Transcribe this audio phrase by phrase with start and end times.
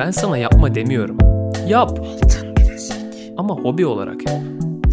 [0.00, 1.18] Ben sana yapma demiyorum.
[1.68, 2.06] Yap.
[3.36, 4.42] Ama hobi olarak yap.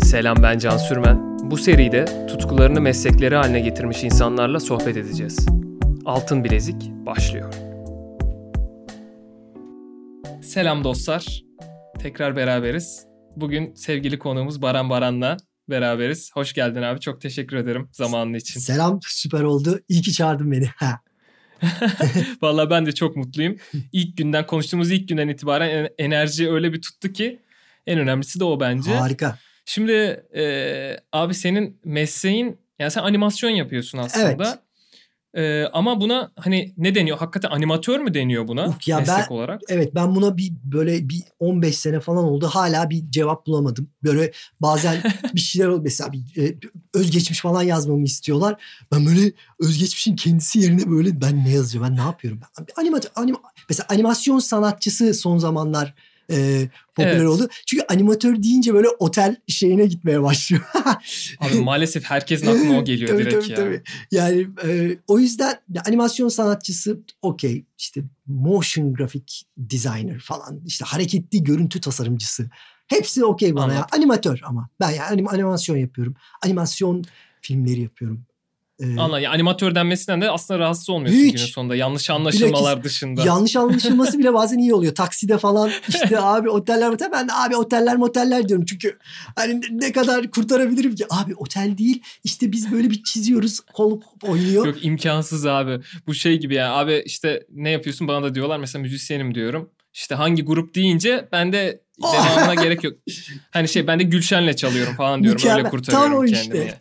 [0.03, 1.39] Selam ben Can Sürmen.
[1.51, 5.45] Bu seride tutkularını meslekleri haline getirmiş insanlarla sohbet edeceğiz.
[6.05, 7.53] Altın Bilezik başlıyor.
[10.41, 11.43] Selam dostlar.
[11.99, 13.05] Tekrar beraberiz.
[13.35, 15.37] Bugün sevgili konuğumuz Baran Baran'la
[15.69, 16.31] beraberiz.
[16.33, 16.99] Hoş geldin abi.
[16.99, 18.59] Çok teşekkür ederim zamanın için.
[18.59, 19.79] Selam süper oldu.
[19.89, 20.69] İyi ki çağırdın beni.
[21.61, 21.89] Ha.
[22.41, 23.57] Vallahi ben de çok mutluyum.
[23.91, 27.39] İlk günden konuştuğumuz ilk günden itibaren enerji öyle bir tuttu ki
[27.87, 28.91] en önemlisi de o bence.
[28.91, 29.37] Harika.
[29.65, 29.91] Şimdi
[30.35, 34.43] e, abi senin mesleğin yani sen animasyon yapıyorsun aslında.
[34.47, 34.59] Evet.
[35.35, 37.17] E, ama buna hani ne deniyor?
[37.17, 39.61] Hakikaten animatör mü deniyor buna Uf ya meslek ben- olarak?
[39.69, 42.47] Evet ben buna bir böyle bir 15 sene falan oldu.
[42.47, 43.89] Hala bir cevap bulamadım.
[44.03, 45.03] Böyle bazen
[45.35, 45.81] bir şeyler oldu.
[45.83, 46.57] Mesela bir e,
[46.93, 48.63] özgeçmiş falan yazmamı istiyorlar.
[48.91, 51.85] Ben böyle özgeçmişin kendisi yerine böyle ben ne yazacağım?
[51.89, 52.39] Ben ne yapıyorum?
[52.59, 53.37] Ben, animatör, anima,
[53.69, 55.93] mesela animasyon sanatçısı son zamanlar
[56.31, 57.27] e, popüler Evet.
[57.27, 57.49] oldu.
[57.65, 60.63] Çünkü animatör deyince böyle otel şeyine gitmeye başlıyor.
[61.39, 63.55] Abi maalesef herkesin aklına o geliyor Tabii, direkt tabii, ya.
[63.57, 63.81] tabii.
[64.11, 69.25] Yani e, o yüzden ya, animasyon sanatçısı okey işte motion graphic
[69.57, 72.49] designer falan işte hareketli görüntü tasarımcısı.
[72.87, 73.79] Hepsi okey bana ya.
[73.79, 73.89] Anladım.
[73.99, 76.15] Animatör ama ben yani anim- animasyon yapıyorum.
[76.45, 77.03] Animasyon
[77.41, 78.25] filmleri yapıyorum.
[78.79, 81.35] E, Anla, ya animatör denmesinden de aslında rahatsız olmuyorsun Hiç.
[81.35, 81.75] günün sonunda.
[81.75, 83.23] Yanlış anlaşılmalar dışında.
[83.23, 84.95] Yanlış anlaşılması bile bazen iyi oluyor.
[84.95, 88.65] Takside falan işte abi oteller otel ben de abi oteller moteller diyorum.
[88.65, 88.97] Çünkü
[89.35, 91.05] hani ne kadar kurtarabilirim ki?
[91.09, 93.59] Abi otel değil işte biz böyle bir çiziyoruz.
[93.73, 94.65] Hop oynuyor.
[94.65, 95.79] Yok imkansız abi.
[96.07, 96.71] Bu şey gibi ya.
[96.73, 98.57] Abi işte ne yapıyorsun bana da diyorlar.
[98.57, 99.69] Mesela müzisyenim diyorum.
[99.93, 102.93] İşte hangi grup deyince ben de devamına gerek yok.
[103.51, 105.41] Hani şey ben de Gülşen'le çalıyorum falan diyorum.
[105.41, 105.71] Öyle Mükemmel.
[105.71, 106.41] kurtarıyorum Tam o kendimi.
[106.41, 106.57] işte.
[106.57, 106.71] yani.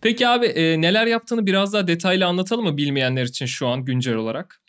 [0.00, 4.14] Peki abi e, neler yaptığını biraz daha detaylı anlatalım mı bilmeyenler için şu an güncel
[4.14, 4.60] olarak?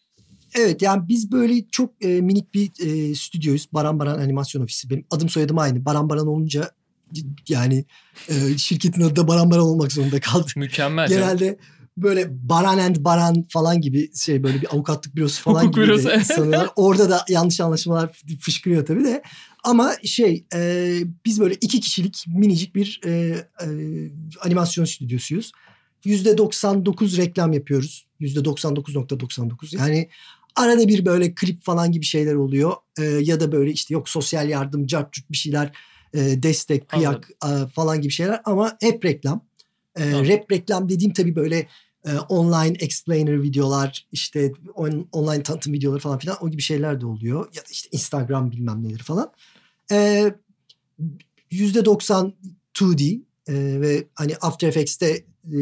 [0.56, 3.68] Evet yani biz böyle çok e, minik bir e, stüdyoyuz.
[3.74, 4.90] Baran Baran Animasyon Ofisi.
[4.90, 5.86] Benim adım soyadım aynı.
[5.86, 6.72] Baran Baran olunca
[7.50, 7.86] yani
[8.30, 10.52] e, şirketin adı da Baran Baran olmak zorunda kaldı.
[10.56, 11.08] Mükemmel.
[11.08, 11.56] canım.
[11.98, 16.10] Böyle Baran and Baran falan gibi şey böyle bir avukatlık bürosu falan Hukuk gibi bürosu,
[16.26, 16.70] sanıyorlar.
[16.76, 19.24] Orada da yanlış anlaşmalar fışkırıyor tabii de.
[19.64, 20.94] Ama şey e,
[21.26, 23.68] biz böyle iki kişilik minicik bir e, e,
[24.42, 25.52] animasyon stüdyosuyuz.
[26.06, 28.08] %99 reklam yapıyoruz.
[28.22, 30.10] %99.99 yani
[30.56, 32.74] arada bir böyle klip falan gibi şeyler oluyor.
[33.00, 35.72] E, ya da böyle işte yok sosyal yardım, cart bir şeyler,
[36.14, 39.46] e, destek, kıyak e, falan gibi şeyler ama hep reklam.
[39.96, 41.68] E, rap reklam dediğim tabii böyle
[42.06, 47.06] e, online explainer videolar, işte on- online tanıtım videoları falan filan o gibi şeyler de
[47.06, 47.50] oluyor.
[47.54, 49.32] Ya da işte Instagram bilmem neleri falan.
[49.92, 50.32] E,
[51.52, 52.34] %90
[52.74, 55.60] 2D e, ve hani After Effects'te e,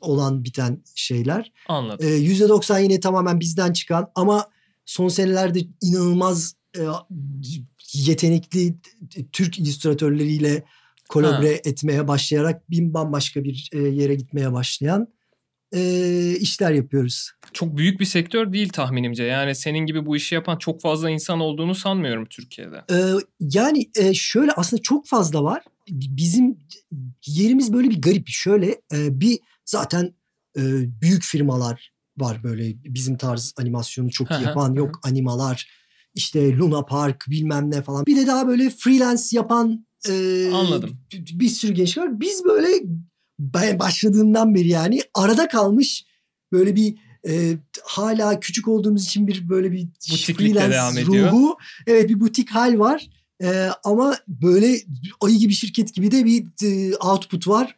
[0.00, 1.52] olan biten şeyler.
[1.68, 2.08] Anladım.
[2.08, 4.48] E, %90 yine tamamen bizden çıkan ama
[4.86, 6.80] son senelerde inanılmaz e,
[7.92, 8.74] yetenekli
[9.32, 10.64] Türk illüstratörleriyle
[11.08, 15.08] kolabre etmeye başlayarak bin bambaşka bir e, yere gitmeye başlayan
[15.74, 17.30] e, işler yapıyoruz.
[17.52, 19.24] Çok büyük bir sektör değil tahminimce.
[19.24, 22.84] Yani senin gibi bu işi yapan çok fazla insan olduğunu sanmıyorum Türkiye'de.
[22.90, 22.96] E,
[23.40, 25.62] yani e, şöyle aslında çok fazla var.
[25.90, 26.58] Bizim
[27.26, 28.28] yerimiz böyle bir garip.
[28.28, 30.14] Şöyle e, bir zaten
[30.56, 30.62] e,
[31.00, 34.74] büyük firmalar var böyle bizim tarz animasyonu çok iyi yapan.
[34.74, 35.68] Yok animalar
[36.14, 38.06] işte Luna Park bilmem ne falan.
[38.06, 40.98] Bir de daha böyle freelance yapan e, Anladım.
[41.12, 42.20] bir sürü genç var.
[42.20, 42.82] Biz böyle
[43.78, 46.04] başladığından beri yani arada kalmış
[46.52, 46.94] böyle bir
[47.28, 51.32] e, hala küçük olduğumuz için bir böyle bir freelance devam ediyor.
[51.32, 51.56] ruhu.
[51.86, 53.08] Evet bir butik hal var.
[53.42, 54.76] E, ama böyle
[55.20, 57.76] ayı gibi şirket gibi de bir e, output var.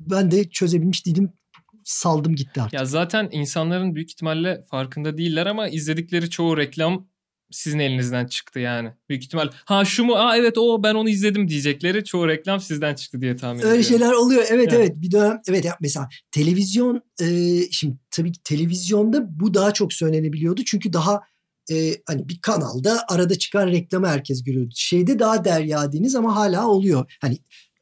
[0.00, 1.32] Ben de çözebilmiş değilim.
[1.84, 2.80] Saldım gitti artık.
[2.80, 7.06] Ya zaten insanların büyük ihtimalle farkında değiller ama izledikleri çoğu reklam
[7.50, 8.92] sizin elinizden çıktı yani.
[9.08, 10.14] Büyük ihtimal ha şu mu?
[10.14, 13.76] Aa evet o ben onu izledim diyecekleri çoğu reklam sizden çıktı diye tahmin ediyorum.
[13.76, 14.44] Öyle şeyler oluyor.
[14.48, 14.82] Evet Yani.
[14.82, 14.96] evet.
[14.96, 17.26] Bir dönem evet ya mesela televizyon e,
[17.70, 20.64] şimdi tabii ki televizyonda bu daha çok söylenebiliyordu.
[20.64, 21.20] Çünkü daha
[21.70, 24.72] e, hani bir kanalda arada çıkan reklamı herkes görüyordu.
[24.76, 27.12] Şeyde daha derya deniz ama hala oluyor.
[27.20, 27.38] Hani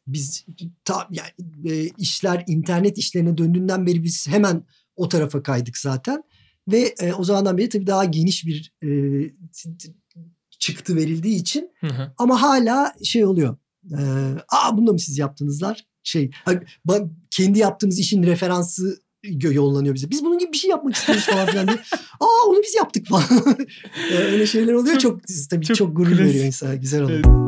[0.07, 0.47] biz
[0.85, 1.31] ta, yani
[1.73, 4.65] e, işler internet işlerine döndüğünden beri biz hemen
[4.97, 6.23] o tarafa kaydık zaten.
[6.69, 8.89] Ve e, o zamandan beri tabii daha geniş bir e,
[10.59, 12.13] çıktı verildiği için Hı hı.
[12.19, 13.57] ama hala şey oluyor.
[13.93, 15.87] Ee, Aa bunu da mı siz yaptınızlar?
[16.03, 16.61] Şey hani
[17.31, 19.03] kendi yaptığımız işin referansı
[19.41, 20.11] yollanıyor bize.
[20.11, 21.79] Biz bunun gibi bir şey yapmak istiyoruz falan filan diye.
[22.21, 23.25] Aa onu biz yaptık falan.
[24.13, 24.99] Ee, Öyle şeyler oluyor.
[24.99, 26.75] Çok, tabii çok çok, gurur veriyor insana.
[26.75, 27.25] Güzel oluyor.
[27.25, 27.48] Evet.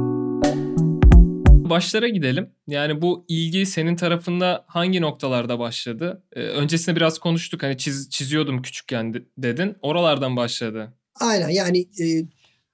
[1.70, 2.50] Başlara gidelim.
[2.66, 6.22] Yani bu ilgi senin tarafında hangi noktalarda başladı?
[6.32, 7.62] Ee, öncesinde biraz konuştuk.
[7.62, 9.76] Hani çiz, çiziyordum küçükken de- dedin.
[9.82, 10.94] Oralardan başladı.
[11.20, 12.04] Aynen yani e,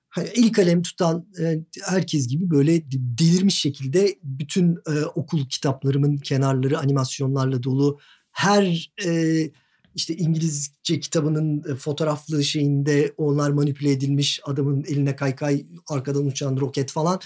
[0.09, 6.79] hani el kalem tutan e, herkes gibi böyle delirmiş şekilde bütün e, okul kitaplarımın kenarları
[6.79, 7.99] animasyonlarla dolu.
[8.33, 9.43] Her e,
[9.95, 16.93] işte İngilizce kitabının e, fotoğraflı şeyinde onlar manipüle edilmiş adamın eline kaykay arkadan uçan roket
[16.93, 17.21] falan.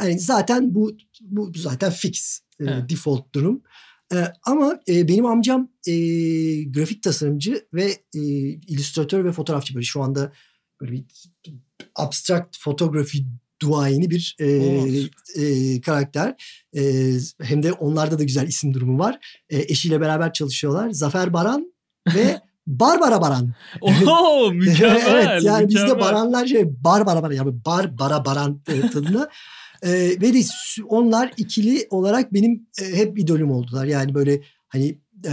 [0.00, 3.62] Yani zaten bu bu zaten fix e, default durum.
[4.14, 5.92] E, ama e, benim amcam e,
[6.64, 7.84] grafik tasarımcı ve
[8.14, 10.32] e, illüstratör ve fotoğrafçı böyle şu anda
[10.80, 11.04] böyle bir
[11.94, 13.26] abstract fotoğrafi
[13.62, 14.46] duayeni bir e,
[15.42, 16.34] e, karakter.
[16.76, 17.12] E,
[17.42, 19.40] hem de onlarda da güzel isim durumu var.
[19.50, 20.90] E, eşiyle beraber çalışıyorlar.
[20.90, 21.72] Zafer Baran
[22.14, 23.54] ve Barbara Baran.
[23.80, 25.02] Oo mükemmel.
[25.08, 25.68] evet yani mükemmel.
[25.68, 28.60] bizde Baranlar şey Barbara Baran yani Barbara Baran
[28.92, 29.28] tadına.
[29.82, 30.42] E, ve
[30.88, 33.86] onlar ikili olarak benim e, hep idolüm oldular.
[33.86, 35.30] Yani böyle hani e,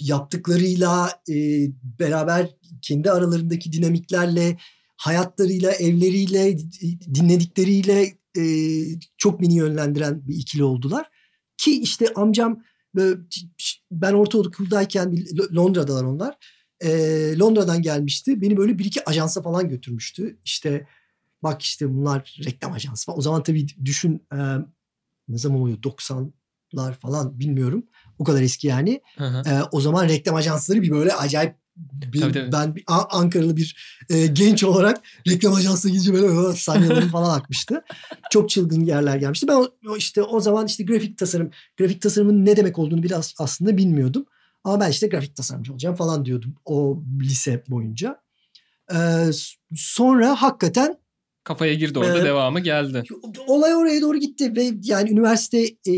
[0.00, 1.34] yaptıklarıyla e,
[1.98, 4.56] beraber kendi aralarındaki dinamiklerle
[4.96, 6.58] hayatlarıyla, evleriyle,
[7.14, 8.44] dinledikleriyle e,
[9.16, 11.10] çok beni yönlendiren bir ikili oldular.
[11.56, 12.62] Ki işte amcam
[13.90, 15.16] ben ortaokuldayken
[15.54, 16.36] Londra'dalar onlar.
[16.80, 16.88] E,
[17.38, 18.40] Londra'dan gelmişti.
[18.40, 20.38] Beni böyle bir iki ajansa falan götürmüştü.
[20.44, 20.86] İşte
[21.42, 23.18] bak işte bunlar reklam ajansı falan.
[23.18, 24.38] O zaman tabii düşün e,
[25.28, 27.86] ne zaman oluyor 90'lar falan bilmiyorum.
[28.18, 29.00] O kadar eski yani.
[29.16, 29.50] Hı hı.
[29.50, 32.52] E, o zaman reklam ajansları bir böyle acayip bir, tabii, tabii.
[32.52, 33.76] ben bir Ankaralı bir
[34.10, 37.84] e, genç olarak reklam ajansına gidince böyle sahnelerim falan akmıştı.
[38.30, 39.48] Çok çılgın yerler gelmişti.
[39.48, 39.54] Ben
[39.88, 44.26] o, işte o zaman işte grafik tasarım, grafik tasarımın ne demek olduğunu biraz aslında bilmiyordum.
[44.64, 48.22] Ama ben işte grafik tasarımcı olacağım falan diyordum o lise boyunca.
[48.94, 49.30] Ee,
[49.76, 50.96] sonra hakikaten
[51.44, 53.02] kafaya girdi orada ee, devamı geldi.
[53.46, 55.94] Olay oraya doğru gitti ve yani üniversite e,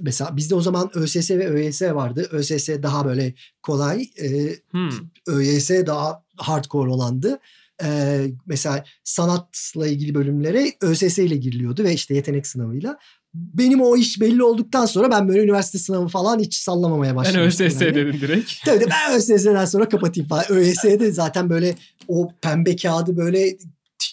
[0.00, 2.28] mesela bizde o zaman ÖSS ve ÖYS vardı.
[2.30, 4.02] ÖSS daha böyle kolay.
[4.02, 4.90] E, hmm.
[5.26, 7.38] ÖYS daha hardcore olandı.
[7.84, 12.98] E, mesela sanatla ilgili bölümlere ÖSS ile giriliyordu ve işte yetenek sınavıyla.
[13.34, 17.40] Benim o iş belli olduktan sonra ben böyle üniversite sınavı falan hiç sallamamaya başladım.
[17.40, 17.94] Ben ÖSS yani.
[17.94, 18.52] dedim direkt.
[18.64, 20.44] Tabii ben ÖSS'den sonra kapatayım falan.
[20.48, 21.74] ÖSS'de zaten böyle
[22.08, 23.56] o pembe kağıdı böyle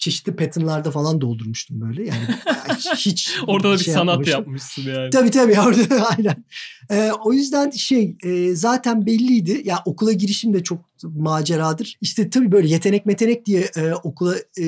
[0.00, 2.06] çeşitli patternlarda falan doldurmuştum böyle.
[2.06, 2.26] Yani
[2.96, 5.10] hiç Orada da bir şey sanat yapmışsın yani.
[5.10, 6.44] Tabii tabii orada aynen.
[6.90, 9.62] Ee, o yüzden şey e, zaten belliydi.
[9.64, 11.98] Ya okula girişim de çok maceradır.
[12.00, 14.62] İşte tabii böyle yetenek metenek diye e, okula e,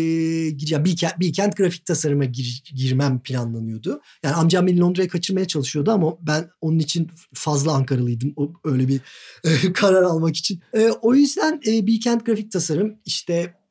[0.51, 0.85] gireceğim.
[0.85, 4.01] Bilkent, Bilkent grafik tasarıma gir, girmem planlanıyordu.
[4.23, 8.33] Yani amcam beni Londra'ya kaçırmaya çalışıyordu ama ben onun için fazla Ankaralıydım.
[8.37, 9.01] O, öyle bir
[9.45, 10.61] e, karar almak için.
[10.75, 13.62] E, o yüzden e, Bilkent grafik tasarım işte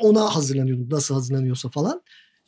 [0.00, 2.02] ona hazırlanıyordum nasıl hazırlanıyorsa falan.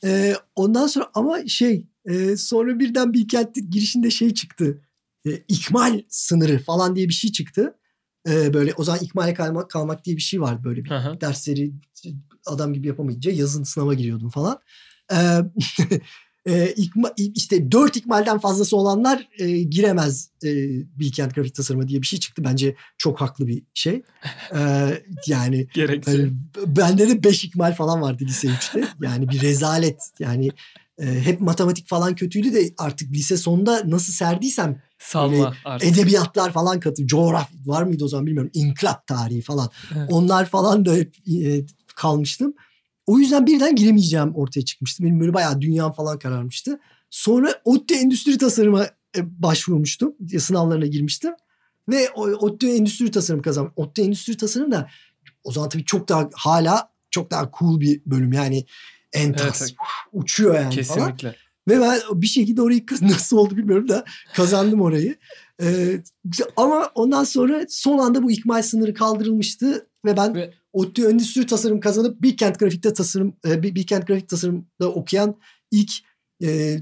[0.05, 4.83] E, ondan sonra ama şey e, sonra birden Bilkent girişinde şey çıktı.
[5.27, 7.79] E, ikmal sınırı falan diye bir şey çıktı.
[8.29, 11.21] E, böyle o zaman ikmale kalmak, kalmak diye bir şey vardı böyle bir Aha.
[11.21, 11.73] dersleri
[12.47, 14.61] adam gibi yapamayınca yazın sınava giriyordum falan.
[15.13, 15.17] E,
[16.47, 20.49] e, ikma, işte dört ikmalden fazlası olanlar e, giremez e,
[20.99, 22.43] Bilkent grafik tasarımı diye bir şey çıktı.
[22.45, 24.03] Bence çok haklı bir şey.
[24.55, 24.61] E,
[25.27, 25.67] yani.
[26.07, 26.31] E,
[26.67, 28.89] bende de beş ikmal falan vardı lise 3'te.
[29.03, 30.11] Yani bir rezalet.
[30.19, 30.51] Yani
[30.99, 35.89] e, hep matematik falan kötüydü de artık lise sonunda nasıl serdiysem Salla artık.
[35.89, 37.07] Edebiyatlar falan katı.
[37.07, 38.51] Coğrafya var mıydı o zaman bilmiyorum.
[38.55, 39.71] İnkılap tarihi falan.
[39.97, 40.09] Evet.
[40.11, 41.65] Onlar falan da hep e,
[41.97, 42.55] kalmıştım.
[43.07, 45.03] O yüzden birden giremeyeceğim ortaya çıkmıştı.
[45.03, 46.81] Benim böyle bayağı dünyam falan kararmıştı.
[47.11, 48.85] Sonra ODTÜ Endüstri Tasarım'a
[49.17, 50.15] e, başvurmuştum.
[50.39, 51.33] Sınavlarına girmiştim.
[51.89, 53.73] Ve ODTÜ Endüstri Tasarım kazandım.
[53.77, 54.91] ODTÜ Endüstri Tasarım da
[55.45, 58.33] o zaman tabii çok daha hala çok daha cool bir bölüm.
[58.33, 58.67] Yani
[59.13, 59.75] entas evet,
[60.13, 61.29] uçuyor yani Kesinlikle.
[61.29, 61.35] falan.
[61.69, 65.17] Ve ben bir şekilde orayı nasıl oldu bilmiyorum da kazandım orayı.
[65.63, 66.01] Ee,
[66.57, 71.81] ama ondan sonra son anda bu ikmal sınırı kaldırılmıştı ve ben ve ODTÜ Endüstri Tasarım
[71.81, 75.37] kazanıp Bilkent Grafik'te tasarım e, Bilkent Grafik Tasarım'da okuyan
[75.71, 75.91] ilk
[76.43, 76.79] e,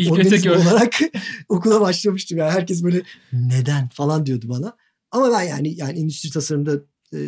[0.10, 0.94] organizm olarak
[1.48, 2.38] okula başlamıştım.
[2.38, 3.02] Yani herkes böyle
[3.32, 4.76] neden falan diyordu bana.
[5.10, 6.72] Ama ben yani yani endüstri tasarımda
[7.14, 7.18] e,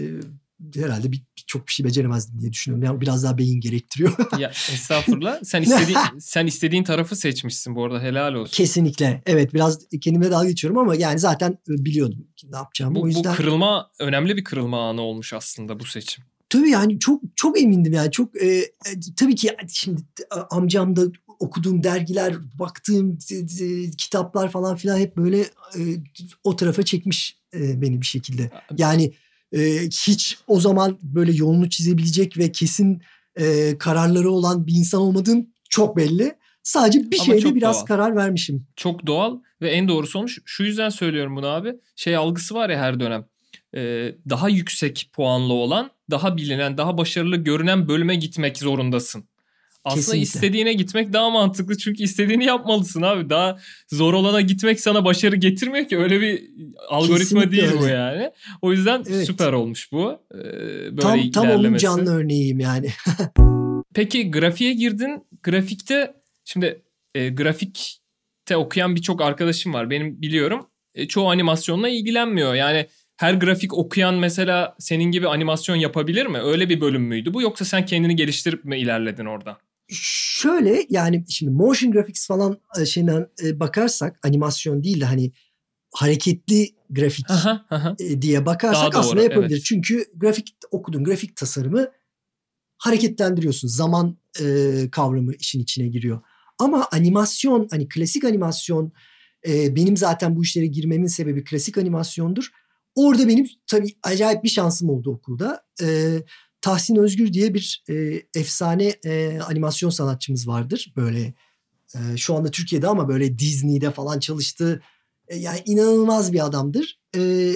[0.74, 2.84] herhalde bir, çok bir şey beceremezdim diye düşünüyorum.
[2.84, 4.12] Yani biraz daha beyin gerektiriyor.
[4.38, 5.38] ya estağfurullah.
[5.44, 8.02] Sen istediğin sen istediğin tarafı seçmişsin bu arada.
[8.02, 8.52] Helal olsun.
[8.52, 9.22] Kesinlikle.
[9.26, 12.94] Evet biraz kendime dalga geçiyorum ama yani zaten biliyordum ne yapacağımı.
[12.94, 16.24] Bu, o yüzden bu kırılma önemli bir kırılma anı olmuş aslında bu seçim.
[16.48, 18.68] Tabii yani çok çok emindim yani çok e, e,
[19.16, 20.02] tabii ki şimdi
[20.50, 21.02] amcam da
[21.42, 25.80] okuduğum dergiler, baktığım e, kitaplar falan filan hep böyle e,
[26.44, 28.50] o tarafa çekmiş e, beni bir şekilde.
[28.78, 29.12] Yani
[29.52, 29.60] e,
[30.06, 33.02] hiç o zaman böyle yolunu çizebilecek ve kesin
[33.36, 36.34] e, kararları olan bir insan olmadığım çok belli.
[36.62, 37.84] Sadece bir Ama şeyde biraz doğal.
[37.86, 38.66] karar vermişim.
[38.76, 41.74] Çok doğal ve en doğru sonuç şu yüzden söylüyorum bunu abi.
[41.96, 43.24] Şey algısı var ya her dönem.
[43.76, 43.80] e,
[44.30, 49.24] daha yüksek puanlı olan, daha bilinen, daha başarılı görünen bölüme gitmek zorundasın.
[49.84, 50.22] Aslında Kesinlikle.
[50.22, 53.30] istediğine gitmek daha mantıklı çünkü istediğini yapmalısın abi.
[53.30, 53.58] Daha
[53.88, 56.50] zor olana gitmek sana başarı getirmiyor ki öyle bir
[56.88, 57.80] algoritma Kesinlikle değil öyle.
[57.80, 58.30] bu yani.
[58.62, 59.26] O yüzden evet.
[59.26, 60.18] süper olmuş bu.
[60.34, 60.38] Ee,
[60.96, 62.90] böyle tam, tam onun canlı örneğiyim yani.
[63.94, 65.24] Peki grafiğe girdin.
[65.42, 66.82] Grafikte şimdi
[67.14, 69.90] e, grafikte okuyan birçok arkadaşım var.
[69.90, 70.66] Benim biliyorum.
[70.94, 72.54] E, çoğu animasyonla ilgilenmiyor.
[72.54, 72.86] Yani
[73.16, 76.38] her grafik okuyan mesela senin gibi animasyon yapabilir mi?
[76.38, 79.58] Öyle bir bölüm müydü bu yoksa sen kendini geliştirip mi ilerledin orada?
[79.94, 85.32] Şöyle yani şimdi motion graphics falan e, şeyden e, bakarsak animasyon değil de hani
[85.94, 87.96] hareketli grafik aha, aha.
[87.98, 89.54] E, diye bakarsak doğru, aslında yapabilir.
[89.54, 89.64] Evet.
[89.64, 91.88] Çünkü grafik okudun grafik tasarımı
[92.78, 93.68] hareketlendiriyorsun.
[93.68, 94.44] Zaman e,
[94.92, 96.20] kavramı işin içine giriyor.
[96.58, 98.92] Ama animasyon hani klasik animasyon
[99.48, 102.50] e, benim zaten bu işlere girmemin sebebi klasik animasyondur.
[102.94, 105.64] Orada benim tabii acayip bir şansım oldu okulda.
[105.82, 106.18] E,
[106.62, 110.92] Tahsin Özgür diye bir e, efsane e, animasyon sanatçımız vardır.
[110.96, 111.34] Böyle
[111.94, 114.82] e, şu anda Türkiye'de ama böyle Disney'de falan çalıştı.
[115.28, 117.00] E, yani inanılmaz bir adamdır.
[117.16, 117.52] E,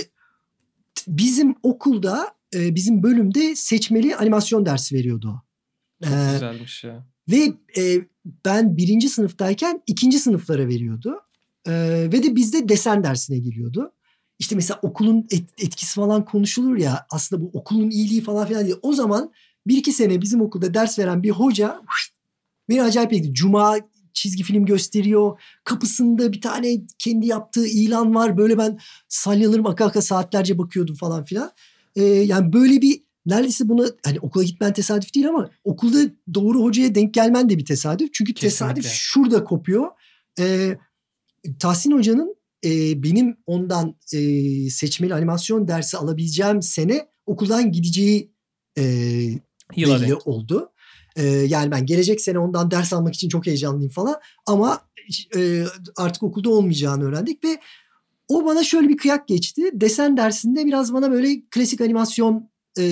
[1.09, 5.47] bizim okulda, e, bizim bölümde seçmeli animasyon dersi veriyordu o.
[6.05, 7.07] Çok ee, güzelmiş ya.
[7.31, 8.01] Ve e,
[8.45, 11.21] ben birinci sınıftayken ikinci sınıflara veriyordu.
[11.67, 11.73] E,
[12.13, 13.93] ve de bizde desen dersine giriyordu
[14.39, 18.77] işte mesela okulun et, etkisi falan konuşulur ya aslında bu okulun iyiliği falan filan diye.
[18.83, 19.33] O zaman
[19.67, 21.83] bir iki sene bizim okulda ders veren bir hoca
[22.69, 23.35] beni acayip etti.
[23.35, 23.77] Cuma
[24.13, 25.41] çizgi film gösteriyor.
[25.65, 28.37] Kapısında bir tane kendi yaptığı ilan var.
[28.37, 28.79] Böyle ben
[29.09, 31.51] salyalarım aka aka saatlerce bakıyordum falan filan.
[31.97, 35.99] Ee, yani böyle bir neredeyse buna hani okula gitmen tesadüf değil ama okulda
[36.35, 38.09] doğru hocaya denk gelmen de bir tesadüf.
[38.13, 38.75] Çünkü Kesinlikle.
[38.75, 39.91] tesadüf şurada kopuyor.
[40.39, 40.79] Ee,
[41.59, 44.21] Tahsin Hoca'nın e, benim ondan e,
[44.71, 48.33] seçmeli animasyon dersi alabileceğim sene okuldan gideceği
[48.79, 48.83] e,
[49.77, 50.73] belli oldu.
[51.17, 54.81] E, yani ben gelecek sene ondan ders almak için çok heyecanlıyım falan ama
[55.37, 55.65] e,
[55.97, 57.61] artık okulda olmayacağını öğrendik ve
[58.29, 59.71] o bana şöyle bir kıyak geçti.
[59.73, 62.83] Desen dersinde biraz bana böyle klasik animasyon e,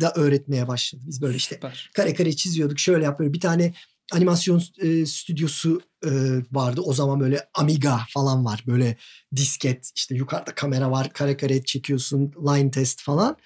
[0.00, 1.02] da öğretmeye başladı.
[1.06, 1.90] Biz böyle işte Süper.
[1.94, 2.78] kare kare çiziyorduk.
[2.78, 3.74] Şöyle yap bir tane
[4.12, 6.10] animasyon e, stüdyosu e,
[6.52, 6.80] vardı.
[6.84, 8.64] O zaman böyle Amiga falan var.
[8.66, 8.96] Böyle
[9.36, 11.12] disket işte yukarıda kamera var.
[11.12, 12.32] Kare kare çekiyorsun.
[12.46, 13.36] Line test falan.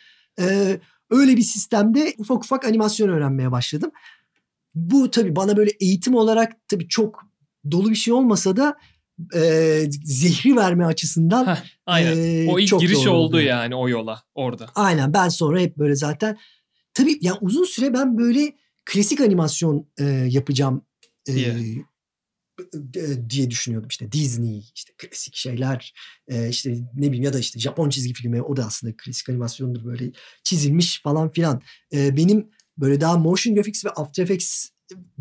[0.40, 0.78] E,
[1.10, 3.90] öyle bir sistemde ufak ufak animasyon öğrenmeye başladım.
[4.74, 7.22] Bu tabii bana böyle eğitim olarak tabii çok
[7.70, 8.76] dolu bir şey olmasa da
[9.34, 9.40] e,
[10.04, 12.16] zehri verme açısından Heh, aynen.
[12.16, 14.66] E, o ilk çok giriş oldu yani o yola orada.
[14.74, 16.38] Aynen ben sonra hep böyle zaten
[16.94, 18.52] tabii yani uzun süre ben böyle
[18.84, 20.84] klasik animasyon e, yapacağım
[21.28, 21.56] e, diye.
[22.96, 25.94] E, diye düşünüyordum işte Disney işte klasik şeyler
[26.28, 29.84] e, işte ne bileyim ya da işte Japon çizgi filmi o da aslında klasik animasyondur
[29.84, 30.12] böyle
[30.44, 31.62] çizilmiş falan filan.
[31.92, 32.48] E, benim
[32.78, 34.68] böyle daha motion graphics ve After Effects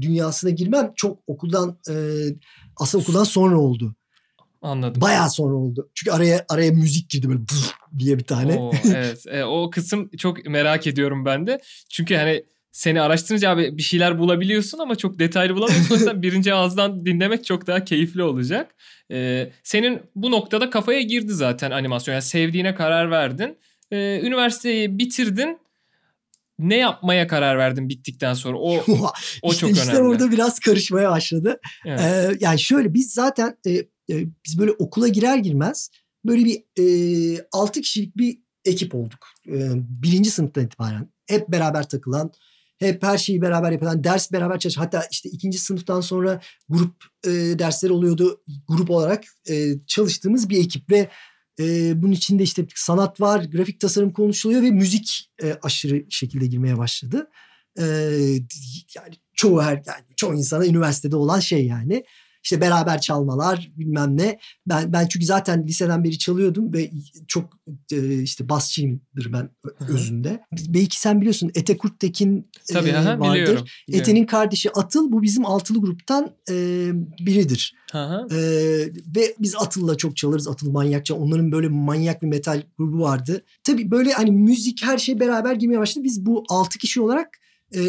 [0.01, 1.93] dünyasına girmem çok okuldan e,
[2.77, 3.95] aslında okuldan sonra oldu.
[4.61, 5.01] Anladım.
[5.01, 5.89] Bayağı sonra oldu.
[5.95, 7.39] Çünkü araya araya müzik girdi böyle
[7.97, 8.55] diye bir tane.
[8.55, 9.23] Oo, evet.
[9.27, 11.61] E, o kısım çok merak ediyorum ben de.
[11.89, 15.89] Çünkü hani seni araştırınca abi bir şeyler bulabiliyorsun ama çok detaylı bulamıyorsun.
[15.95, 18.75] O yüzden birinci ağızdan dinlemek çok daha keyifli olacak.
[19.11, 22.13] Ee, senin bu noktada kafaya girdi zaten animasyon.
[22.13, 23.57] Yani sevdiğine karar verdin.
[23.91, 25.57] Ee, üniversiteyi bitirdin.
[26.59, 28.57] Ne yapmaya karar verdin bittikten sonra?
[28.57, 28.73] O
[29.41, 30.07] o işte, çok işte önemli.
[30.07, 31.59] Orada biraz karışmaya başladı.
[31.85, 31.99] Evet.
[31.99, 35.89] Ee, yani şöyle biz zaten e, e, biz böyle okula girer girmez
[36.25, 36.63] böyle bir
[37.37, 39.27] e, 6 kişilik bir ekip olduk.
[39.47, 42.31] E, birinci sınıftan itibaren hep beraber takılan
[42.79, 44.77] hep her şeyi beraber yapılan, ders beraber çalış.
[44.77, 46.95] Hatta işte ikinci sınıftan sonra grup
[47.25, 48.41] e, dersler oluyordu.
[48.67, 51.09] Grup olarak e, çalıştığımız bir ekip ve
[51.59, 56.77] e, bunun içinde işte sanat var, grafik tasarım konuşuluyor ve müzik e, aşırı şekilde girmeye
[56.77, 57.29] başladı.
[57.79, 57.83] E,
[58.95, 62.03] yani çoğu her yani çoğu insana üniversitede olan şey yani.
[62.43, 64.39] İşte beraber çalmalar bilmem ne.
[64.67, 66.91] Ben ben çünkü zaten liseden beri çalıyordum ve
[67.27, 67.49] çok
[67.91, 69.49] e, işte basçıyımdır ben
[69.89, 70.43] özünde.
[70.67, 73.33] Belki sen biliyorsun Ete Kurttekin Tabii, e, aha, vardır.
[73.33, 74.01] Biliyorum, biliyorum.
[74.09, 76.87] Ete'nin kardeşi Atıl bu bizim altılı gruptan e,
[77.19, 77.75] biridir.
[78.31, 78.37] E,
[79.15, 80.47] ve biz Atıl'la çok çalarız.
[80.47, 81.15] Atıl manyakça.
[81.15, 83.43] Onların böyle manyak bir metal grubu vardı.
[83.63, 86.03] Tabii böyle hani müzik her şey beraber girmeye başladı.
[86.03, 87.29] Biz bu altı kişi olarak
[87.75, 87.81] e,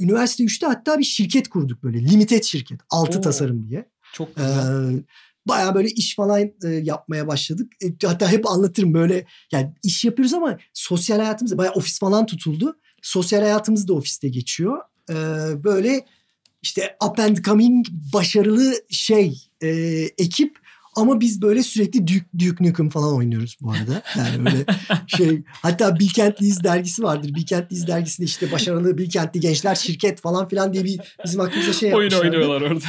[0.00, 2.04] üniversite 3'te hatta bir şirket kurduk böyle.
[2.04, 2.80] Limited şirket.
[2.90, 3.88] Altı Oo, tasarım diye.
[4.12, 4.94] Çok güzel.
[4.94, 5.04] Ee,
[5.46, 7.72] Baya böyle iş falan e, yapmaya başladık.
[7.82, 12.76] E, hatta hep anlatırım böyle yani iş yapıyoruz ama sosyal hayatımız baya ofis falan tutuldu.
[13.02, 14.78] Sosyal hayatımız da ofiste geçiyor.
[15.10, 15.14] Ee,
[15.64, 16.06] böyle
[16.62, 19.68] işte up and coming başarılı şey e,
[20.18, 20.58] ekip
[20.96, 24.02] Ama biz böyle sürekli Duke, Duke Nukem falan oynuyoruz bu arada.
[24.18, 24.64] Yani öyle
[25.06, 27.34] şey hatta Bilkentliyiz dergisi vardır.
[27.34, 32.10] Bilkentliyiz dergisinde işte başarılı Bilkentli gençler şirket falan filan diye bir bizim aklımıza şey Oyun
[32.10, 32.84] oynuyorlar orada.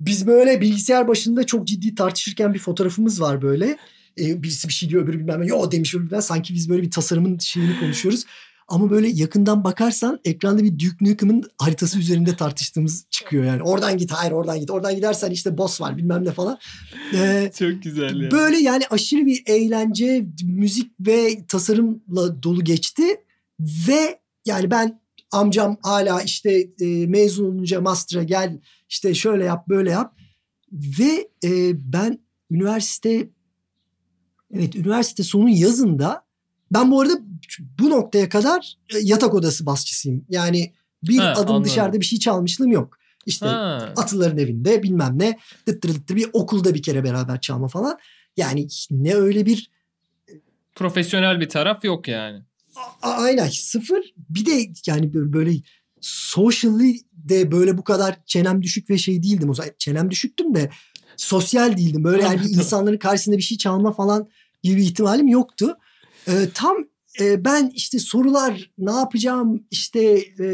[0.00, 3.76] Biz böyle bilgisayar başında çok ciddi tartışırken bir fotoğrafımız var böyle.
[4.20, 5.46] Ee, birisi bir şey diyor öbürü bilmem ne.
[5.46, 6.22] Yo demiş öbürü bilmem.
[6.22, 8.24] Sanki biz böyle bir tasarımın şeyini konuşuyoruz.
[8.68, 13.62] Ama böyle yakından bakarsan ekranda bir Duke Nukem'ın haritası üzerinde tartıştığımız çıkıyor yani.
[13.62, 14.70] Oradan git, hayır oradan git.
[14.70, 16.58] Oradan gidersen işte boss var bilmem ne falan.
[17.14, 18.30] Ee, Çok güzel ya.
[18.30, 23.02] Böyle yani aşırı bir eğlence, müzik ve tasarımla dolu geçti.
[23.60, 25.00] Ve yani ben
[25.32, 28.58] amcam hala işte e, mezun olunca master'a gel
[28.88, 30.14] işte şöyle yap böyle yap.
[30.72, 32.18] Ve e, ben
[32.50, 33.28] üniversite
[34.54, 36.28] evet üniversite sonun yazında
[36.72, 37.27] ben bu arada
[37.78, 40.24] bu noktaya kadar e, yatak odası basçısıyım.
[40.28, 41.64] Yani bir Ha, adım anladım.
[41.64, 42.98] dışarıda bir şey çalmışlığım yok.
[43.26, 43.92] İşte Ha.
[43.96, 47.98] Atıların evinde bilmem ne dıttır dıttır bir okulda bir kere beraber çalma falan.
[48.36, 49.70] Yani ne öyle bir
[50.74, 52.42] Profesyonel bir taraf yok yani.
[53.02, 55.52] a- aynen sıfır bir de yani böyle,
[56.00, 59.70] socially de böyle bu kadar çenem düşük ve şey değildim o zaman.
[59.78, 60.70] Çenem düşüktüm de
[61.16, 62.04] sosyal değildim.
[62.04, 64.28] Böyle yani insanların karşısında bir şey çalma falan
[64.62, 65.76] gibi ihtimalim yoktu.
[66.28, 66.76] Ee, tam
[67.20, 70.00] e, ben işte sorular ne yapacağım işte
[70.40, 70.48] e,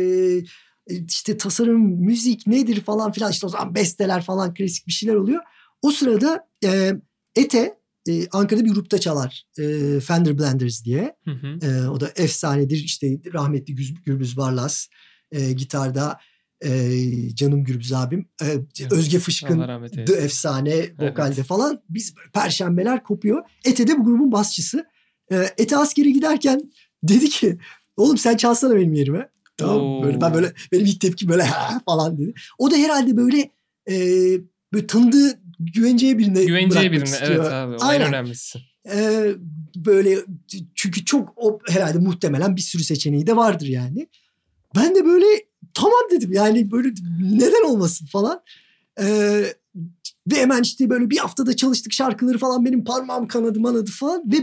[1.09, 5.43] işte tasarım müzik nedir falan filan işte o zaman besteler falan klasik bir şeyler oluyor.
[5.83, 6.93] O sırada e,
[7.37, 7.75] Ete
[8.09, 11.17] e, Ankara'da bir grupta çalar e, Fender Blenders diye.
[11.25, 11.67] Hı hı.
[11.67, 14.89] E, o da efsanedir işte rahmetli Gürbüz Barlas
[15.33, 16.19] e, gitarda
[16.65, 17.01] e,
[17.35, 18.47] canım Gürbüz abim e,
[18.91, 19.67] Özge Fışkın
[20.07, 23.43] The efsane vokalde falan biz perşembeler kopuyor.
[23.65, 24.85] Ete de bu grubun basçısı.
[25.35, 26.73] E, Ete askere giderken
[27.03, 27.59] dedi ki
[27.97, 29.29] oğlum sen çalsana benim yerime.
[29.57, 29.77] Tamam?
[29.81, 30.03] Oo.
[30.05, 31.47] böyle ben böyle benim ilk tepki böyle
[31.85, 32.35] falan dedi.
[32.59, 33.51] O da herhalde böyle
[33.91, 33.97] e,
[34.73, 37.31] böyle tanıdığı güvenceye birine Güvenceye birine istiyor.
[37.31, 38.09] evet abi o en Aynen.
[38.09, 38.59] önemlisi.
[38.93, 39.35] Ee,
[39.77, 40.19] böyle
[40.75, 44.07] çünkü çok o herhalde muhtemelen bir sürü seçeneği de vardır yani.
[44.77, 45.27] Ben de böyle
[45.75, 46.89] tamam dedim yani böyle
[47.21, 48.43] neden olmasın falan.
[49.01, 49.45] Ee,
[50.31, 54.37] ve hemen işte böyle bir haftada çalıştık şarkıları falan benim parmağım kanadı manadı falan ve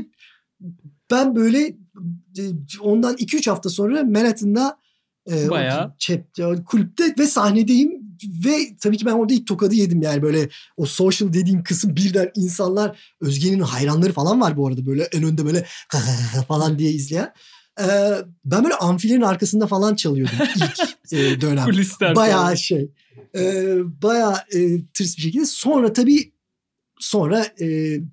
[1.12, 1.68] ben böyle
[2.38, 2.44] e,
[2.82, 4.78] ondan 2-3 hafta sonra Manhattan'da
[5.32, 5.96] e, Bayağı.
[6.00, 7.92] çep- kulüpte ve sahnedeyim
[8.46, 12.32] ve tabii ki ben orada ilk tokadı yedim yani böyle o social dediğim kısım birden
[12.36, 15.66] insanlar Özge'nin hayranları falan var bu arada böyle en önde böyle
[16.48, 17.34] falan diye izleyen.
[17.80, 18.12] Ee,
[18.46, 21.66] ben böyle amfilerin arkasında falan çalıyordum ilk e, dönem.
[21.66, 22.56] Kulisler Bayağı falan.
[22.56, 22.92] şey.
[23.36, 25.46] E, bayağı e, tırs bir şekilde.
[25.46, 26.34] Sonra tabii
[27.00, 27.66] sonra e,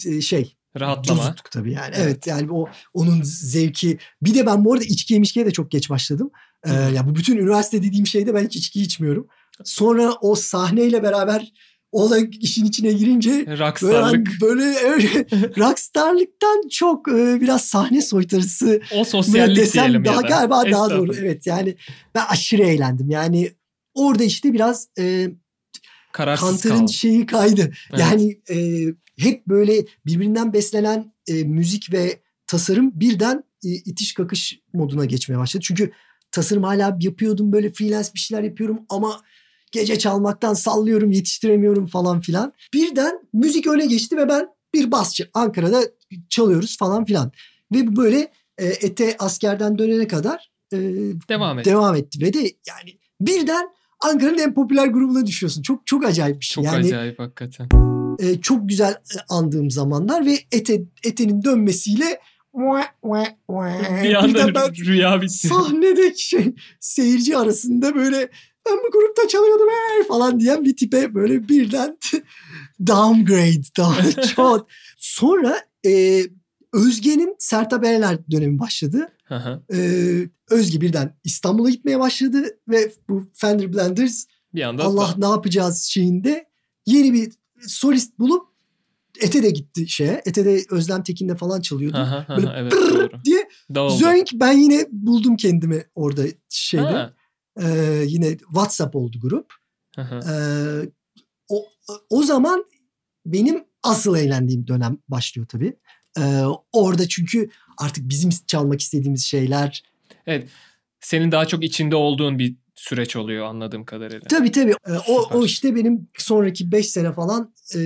[0.07, 1.23] e, şey Rahatlama.
[1.23, 1.95] cozuttuk tabii yani.
[1.99, 2.27] Evet.
[2.27, 3.99] Yani o onun zevki.
[4.23, 6.31] Bir de ben bu arada içkiye mişkiye de çok geç başladım.
[6.67, 9.27] Ee, ya bu bütün üniversite dediğim şeyde ben hiç içki içmiyorum.
[9.65, 11.53] Sonra o sahneyle beraber
[11.93, 14.29] olay işin içine girince böyle, Rockstarlık.
[14.41, 15.09] böyle öyle
[15.59, 20.27] rockstarlıktan çok e, biraz sahne soytarısı O sosyallik desem diyelim daha ya da.
[20.29, 21.15] galiba daha doğru.
[21.15, 21.77] Evet yani
[22.15, 23.11] ben aşırı eğlendim.
[23.11, 23.53] Yani
[23.95, 25.29] orada işte biraz e,
[26.13, 26.89] Kararsız kaldım.
[26.89, 27.61] şeyi kaydı.
[27.91, 28.01] Evet.
[28.01, 28.57] Yani e,
[29.19, 35.65] hep böyle birbirinden beslenen e, müzik ve tasarım birden e, itiş kakış moduna geçmeye başladı.
[35.67, 35.93] Çünkü
[36.31, 39.21] tasarım hala yapıyordum böyle freelance bir şeyler yapıyorum ama
[39.73, 42.53] gece çalmaktan sallıyorum yetiştiremiyorum falan filan.
[42.75, 45.83] Birden müzik öne geçti ve ben bir basçı Ankara'da
[46.29, 47.33] çalıyoruz falan filan.
[47.75, 50.79] Ve bu böyle e, ete askerden dönene kadar e,
[51.29, 51.65] Devam et.
[51.65, 53.69] devam etti ve de yani birden
[54.01, 55.63] Ankara'nın en popüler grubuna düşüyorsun.
[55.63, 56.55] Çok çok acayip bir şey.
[56.55, 57.69] Çok yani acayip hakikaten.
[58.19, 62.21] E, çok güzel e, andığım zamanlar ve ete etenin dönmesiyle
[64.03, 65.49] Bir anda ben rüya bitti.
[65.49, 68.31] sahnedeki şey seyirci arasında böyle
[68.67, 70.07] ben bu grupta çalıyordum hey!
[70.07, 71.99] falan diyen bir tipe böyle birden
[72.87, 74.69] downgrade daha çok.
[74.99, 76.23] Sonra e,
[76.73, 79.09] Özge'nin Sertab Erener dönemi başladı.
[79.25, 79.63] Hı hı.
[79.75, 79.79] E,
[80.51, 86.49] Özge birden İstanbul'a gitmeye başladı ve bu Fender Blenders bir anda Allah ne yapacağız şeyinde
[86.87, 87.33] yeni bir
[87.67, 88.49] solist bulup
[89.21, 90.23] Ete de gitti şeye.
[90.27, 91.99] Ete de Özlem Tekin'de falan çalıyordu.
[91.99, 93.25] Hı hı, Böyle evet doğru.
[93.25, 93.95] diye Dağıldı.
[93.95, 96.85] Zönk ben yine buldum kendimi orada şeyde.
[96.85, 97.15] Ha,
[97.63, 99.53] Ee, yine WhatsApp oldu grup.
[99.99, 100.91] Ee,
[101.49, 101.67] o,
[102.11, 102.65] o zaman
[103.27, 105.77] benim asıl eğlendiğim dönem başlıyor tabii.
[106.19, 106.43] Ee,
[106.73, 109.83] orada çünkü artık bizim çalmak istediğimiz şeyler
[111.01, 112.57] Senin daha çok içinde olduğun bir
[112.89, 114.21] süreç oluyor anladığım kadarıyla.
[114.29, 114.75] Tabii tabii.
[114.87, 115.37] Ee, o, Süper.
[115.37, 117.79] o işte benim sonraki 5 sene falan e,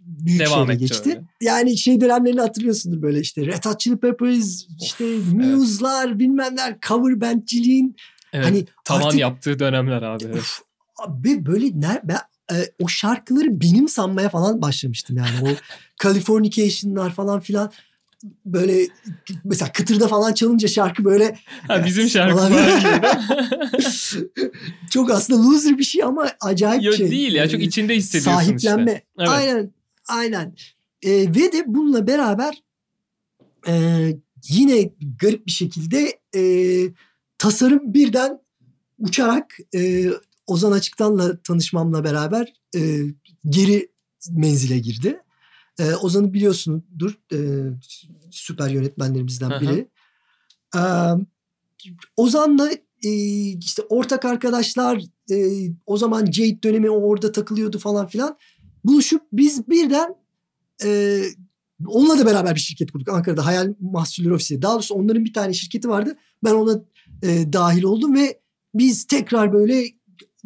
[0.00, 1.08] büyük Devam şehre geçti.
[1.08, 1.22] öyle.
[1.40, 7.96] Yani şey dönemlerini hatırlıyorsundur böyle işte Red Hot Chili Peppers, işte Muse'lar, bilmemler, cover bandciliğin.
[8.32, 8.46] Evet.
[8.46, 10.24] Hani Tavan artık yaptığı dönemler abi.
[10.24, 10.36] Evet.
[10.36, 10.60] Uf,
[10.98, 12.18] abi böyle ne, ben
[12.52, 15.30] e, o şarkıları benim sanmaya falan başlamıştım yani.
[15.42, 15.48] O
[16.02, 17.72] Californication'lar falan filan
[18.46, 18.88] böyle
[19.44, 22.52] mesela kıtırda falan çalınca şarkı böyle ha, bizim şarkı falan.
[22.52, 22.80] falan
[24.90, 27.10] çok aslında loser bir şey ama acayip Yo, şey.
[27.10, 28.92] değil ya çok içinde hissediyorsun Sahiplenme.
[28.92, 29.04] işte.
[29.18, 29.28] Evet.
[29.28, 29.72] Aynen.
[30.08, 30.54] Aynen.
[31.02, 32.62] E, ve de bununla beraber
[33.68, 33.72] e,
[34.48, 36.42] yine garip bir şekilde e,
[37.38, 38.38] tasarım birden
[38.98, 40.10] uçarak e,
[40.46, 42.80] Ozan Açıktan'la tanışmamla beraber e,
[43.48, 43.88] geri
[44.30, 45.20] menzile girdi.
[45.78, 47.18] E, Ozan'ı biliyorsundur.
[47.32, 47.38] E,
[48.30, 49.88] süper yönetmenlerimizden biri.
[50.76, 50.82] E,
[52.16, 52.70] Ozan'la
[53.04, 53.10] e,
[53.58, 58.38] işte ortak arkadaşlar e, o zaman Jade dönemi orada takılıyordu falan filan.
[58.84, 60.14] Buluşup biz birden
[60.84, 61.22] e,
[61.86, 63.08] onunla da beraber bir şirket kurduk.
[63.08, 64.62] Ankara'da Hayal Mahsulleri Ofisi.
[64.62, 66.16] Daha doğrusu onların bir tane şirketi vardı.
[66.44, 66.82] Ben ona
[67.22, 68.40] e, dahil oldum ve
[68.74, 69.97] biz tekrar böyle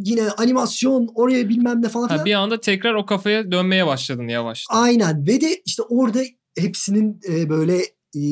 [0.05, 2.19] yine animasyon oraya bilmem ne falan filan.
[2.19, 4.65] Ha, bir anda tekrar o kafaya dönmeye başladın yavaş.
[4.69, 6.21] Aynen ve de işte orada
[6.59, 7.79] hepsinin e, böyle
[8.17, 8.23] e,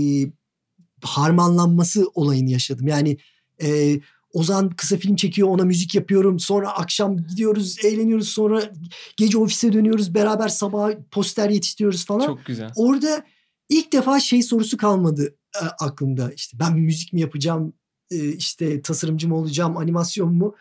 [1.02, 2.86] harmanlanması olayını yaşadım.
[2.86, 3.16] Yani
[3.62, 4.00] e,
[4.32, 6.38] Ozan kısa film çekiyor ona müzik yapıyorum.
[6.40, 8.28] Sonra akşam gidiyoruz eğleniyoruz.
[8.28, 8.72] Sonra
[9.16, 10.14] gece ofise dönüyoruz.
[10.14, 12.26] Beraber sabah poster yetiştiriyoruz falan.
[12.26, 12.72] Çok güzel.
[12.76, 13.24] Orada
[13.68, 16.32] ilk defa şey sorusu kalmadı e, aklımda.
[16.32, 17.72] İşte ben müzik mi yapacağım?
[18.10, 19.76] E, işte tasarımcı mı olacağım?
[19.76, 20.54] Animasyon mu?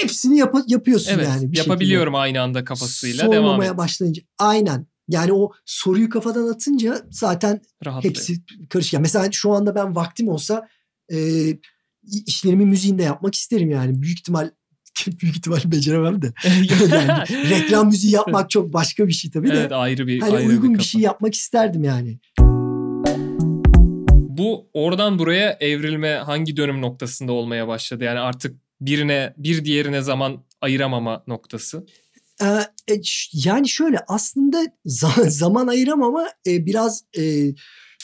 [0.00, 1.52] Hepsini yap- yapıyorsun Evet yani.
[1.52, 3.32] bir yapabiliyorum aynı anda kafasıyla şekilde.
[3.32, 3.78] devam Sormamaya et.
[3.78, 4.22] başlayınca.
[4.38, 4.86] Aynen.
[5.08, 8.14] Yani o soruyu kafadan atınca zaten Rahatlıyor.
[8.14, 8.34] hepsi
[8.70, 8.92] karışık.
[8.92, 10.68] Yani mesela şu anda ben vaktim olsa
[11.12, 11.18] e,
[12.26, 14.02] işlerimi müziğinde yapmak isterim yani.
[14.02, 14.50] Büyük ihtimal
[15.06, 16.32] büyük ihtimal beceremem de.
[16.92, 19.52] yani reklam müziği yapmak çok başka bir şey tabii de.
[19.60, 20.88] evet ayrı bir hani ayrı uygun bir, kafa.
[20.88, 22.18] şey yapmak isterdim yani.
[24.38, 28.04] Bu oradan buraya evrilme hangi dönüm noktasında olmaya başladı?
[28.04, 31.86] Yani artık birine bir diğerine zaman ayıramama noktası.
[32.42, 32.46] Ee,
[32.94, 33.00] e,
[33.32, 37.54] yani şöyle aslında za- zaman ayıramama e, biraz e,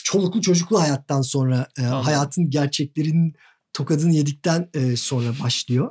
[0.03, 2.05] çoluklu çocuklu hayattan sonra e, Anladım.
[2.05, 3.35] hayatın gerçeklerinin
[3.73, 5.89] tokadını yedikten e, sonra başlıyor.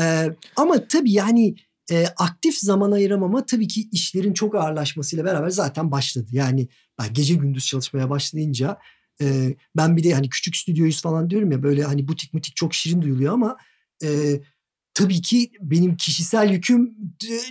[0.00, 1.54] E, ama tabii yani
[1.90, 6.26] e, aktif zaman ayıramama tabii ki işlerin çok ağırlaşmasıyla beraber zaten başladı.
[6.32, 8.78] Yani ben gece gündüz çalışmaya başlayınca
[9.22, 12.74] e, ben bir de hani küçük stüdyoyuz falan diyorum ya böyle hani butik mutik çok
[12.74, 13.56] şirin duyuluyor ama
[14.02, 14.40] e,
[14.94, 16.94] tabii ki benim kişisel yüküm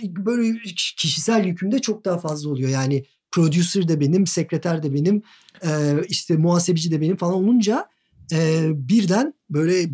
[0.02, 0.58] böyle
[0.96, 2.70] kişisel yüküm de çok daha fazla oluyor.
[2.70, 5.22] Yani producer de benim, sekreter de benim,
[5.64, 5.70] e,
[6.08, 7.88] işte muhasebeci de benim falan olunca
[8.32, 9.90] e, birden böyle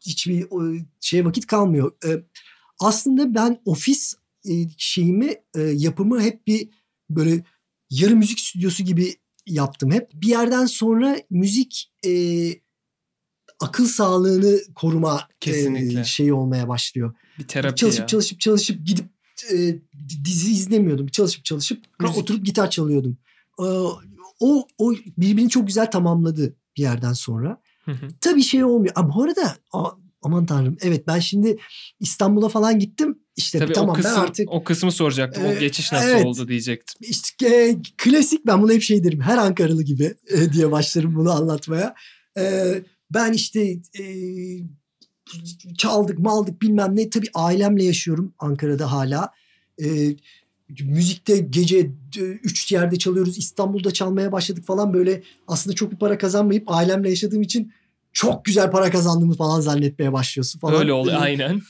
[0.00, 0.62] hiçbir o,
[1.00, 1.92] şeye vakit kalmıyor.
[2.06, 2.08] E,
[2.80, 4.14] aslında ben ofis
[4.76, 6.68] şeyimi yapımı hep bir
[7.10, 7.44] böyle
[7.90, 9.14] yarı müzik stüdyosu gibi
[9.46, 10.10] yaptım hep.
[10.14, 12.10] Bir yerden sonra müzik e,
[13.60, 16.04] akıl sağlığını koruma e, Kesinlikle.
[16.04, 17.14] şeyi olmaya başlıyor.
[17.38, 18.06] Bir terapi çalışıp ya.
[18.06, 19.06] çalışıp çalışıp gidip
[19.52, 19.78] e,
[20.24, 21.06] dizi izlemiyordum.
[21.06, 22.16] Çalışıp çalışıp Müzik.
[22.18, 23.18] oturup gitar çalıyordum.
[23.60, 23.64] E,
[24.40, 27.60] o o birbirini çok güzel tamamladı bir yerden sonra.
[27.84, 28.08] Hı hı.
[28.20, 28.92] Tabii şey olmuyor.
[28.96, 29.90] Ama bu arada a-
[30.22, 31.58] aman tanrım evet ben şimdi
[32.00, 33.18] İstanbul'a falan gittim.
[33.36, 35.44] İşte Tabii tamam o kısım ben artık o kısmı soracaktım.
[35.44, 36.26] o Ee, geçiş nasıl evet.
[36.26, 36.96] oldu diyecektim.
[37.10, 39.20] işte e, klasik ben bunu hep şey derim.
[39.20, 41.94] Her Ankaralı gibi e, diye başlarım bunu anlatmaya.
[42.38, 42.74] E,
[43.10, 43.60] ben işte
[43.98, 44.04] e,
[45.78, 47.10] çaldık maldık bilmem ne.
[47.10, 49.32] Tabii ailemle yaşıyorum Ankara'da hala.
[49.82, 50.16] E,
[50.80, 51.78] müzikte gece
[52.16, 53.38] e, üç yerde çalıyoruz.
[53.38, 55.22] İstanbul'da çalmaya başladık falan böyle.
[55.46, 57.72] Aslında çok bir para kazanmayıp ailemle yaşadığım için
[58.12, 60.80] çok güzel para kazandığımı falan zannetmeye başlıyorsun falan.
[60.80, 61.60] Öyle oluyor aynen.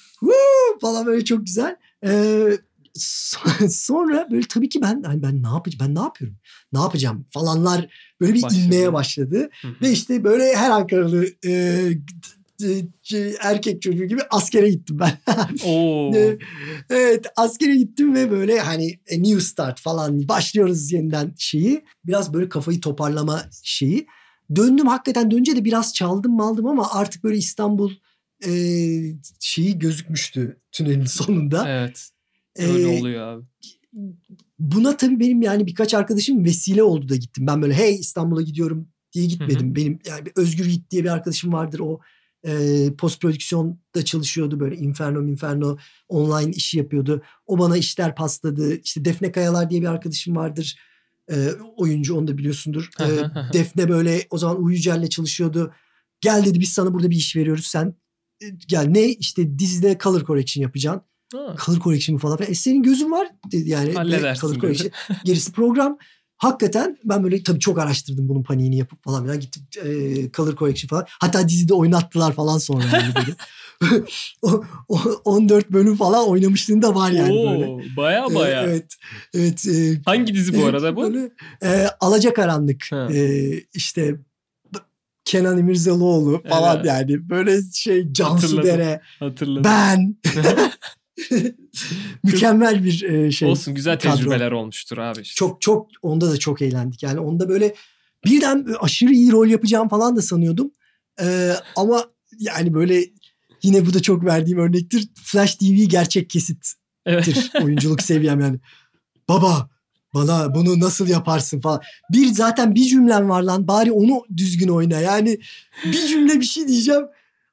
[0.80, 1.76] falan böyle çok güzel.
[2.04, 2.58] Ee,
[3.70, 6.36] sonra böyle tabii ki ben hani ben ne yapacağım ben ne yapıyorum
[6.72, 7.88] ne yapacağım falanlar
[8.20, 8.62] böyle bir Başladı.
[8.62, 9.74] inmeye başladı Hı hı.
[9.82, 11.84] ve işte böyle her Ankaralı e,
[12.64, 15.18] e, erkek çocuğu gibi askere gittim ben.
[15.64, 16.12] Oo.
[16.90, 22.48] Evet askere gittim ve böyle hani e, new start falan başlıyoruz yeniden şeyi biraz böyle
[22.48, 24.06] kafayı toparlama şeyi.
[24.56, 27.92] Döndüm hakikaten dönünce de biraz çaldım maldım ama artık böyle İstanbul
[28.46, 28.50] e,
[29.40, 31.68] şeyi gözükmüştü tünelin sonunda.
[31.68, 32.08] Evet.
[32.58, 33.44] Öyle Ee, oluyor abi.
[34.58, 37.46] Buna tabii benim yani birkaç arkadaşım vesile oldu da gittim.
[37.46, 39.74] Ben böyle hey İstanbul'a gidiyorum diye gitmedim.
[39.74, 41.78] Benim yani bir Özgür Yiğit diye bir arkadaşım vardır.
[41.78, 42.00] O
[42.46, 42.52] e,
[42.98, 45.76] post prodüksiyonda çalışıyordu böyle Inferno Inferno
[46.08, 47.22] online işi yapıyordu.
[47.46, 48.80] O bana işler pasladı.
[48.80, 50.78] İşte Defne Kayalar diye bir arkadaşım vardır.
[51.30, 52.90] E, oyuncu onu da biliyorsundur.
[53.00, 53.52] E, Hı hı hı.
[53.52, 55.72] Defne böyle o zaman Uyucel'le çalışıyordu.
[56.20, 57.66] Gel dedi biz sana burada bir iş veriyoruz.
[57.66, 57.94] Sen
[58.42, 61.02] e, gel ne işte dizide color correction yapacaksın.
[61.32, 61.56] Ha.
[61.66, 62.38] Color correction falan.
[62.48, 63.88] E senin gözün var dedi yani.
[63.90, 64.90] Ne Halledersin Color correction.
[65.24, 65.98] Gerisi program.
[66.36, 70.88] hakikaten ben böyle tabii çok araştırdım bunun paniğini yapıp falan filan gittim e, Color Correction
[70.88, 71.06] falan.
[71.08, 73.34] Hatta dizide oynattılar falan sonra böyle.
[74.42, 77.96] o, o, 14 bölüm falan oynamışlığın da var yani Oo, böyle.
[77.96, 78.62] Baya baya.
[78.62, 78.94] E, evet.
[79.34, 79.66] Evet.
[79.66, 81.02] E, Hangi dizi bu arada bu?
[81.02, 81.30] Böyle,
[81.62, 82.86] e, Alacakaranlık.
[82.90, 83.08] Ha.
[83.12, 84.16] E, işte
[85.24, 86.86] Kenan İmirzalıoğlu falan Evet.
[86.86, 87.28] yani.
[87.28, 88.64] Böyle şey Cansu Hatırladım.
[88.64, 89.00] Dere.
[89.18, 89.64] Hatırladım.
[89.64, 90.16] Ben.
[92.24, 93.48] Mükemmel bir e, şey.
[93.48, 94.16] Olsun güzel kadro.
[94.16, 95.34] tecrübeler olmuştur abi işte.
[95.34, 97.02] Çok çok onda da çok eğlendik.
[97.02, 97.74] Yani onda böyle
[98.24, 100.70] birden aşırı iyi rol yapacağım falan da sanıyordum.
[101.22, 102.04] Ee, ama
[102.38, 103.04] yani böyle
[103.62, 105.08] yine bu da çok verdiğim örnektir.
[105.24, 106.78] Flash TV gerçek kesittir
[107.08, 107.50] Evet.
[107.62, 108.58] oyunculuk seviyem yani.
[109.28, 109.70] Baba
[110.14, 111.80] bana bunu nasıl yaparsın falan.
[112.12, 115.00] Bir zaten bir cümlem var lan bari onu düzgün oyna.
[115.00, 115.38] Yani
[115.84, 117.02] bir cümle bir şey diyeceğim.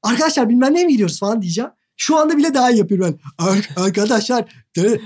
[0.04, 1.72] Arkadaşlar bilmem ne mi gidiyoruz falan diyeceğim.
[1.98, 3.46] Şu anda bile daha iyi yapıyorum ben.
[3.46, 4.46] Ar- arkadaşlar.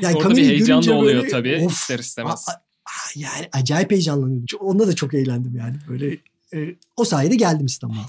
[0.01, 2.45] Yani Orada bir heyecan da oluyor böyle, tabii of, ister istemez.
[2.49, 2.61] a- a-
[3.15, 4.59] yani acayip heyecanlanıyordum.
[4.59, 5.75] Onda da çok eğlendim yani.
[5.89, 6.17] Böyle
[6.53, 8.05] e, o sayede geldim İstanbul'a.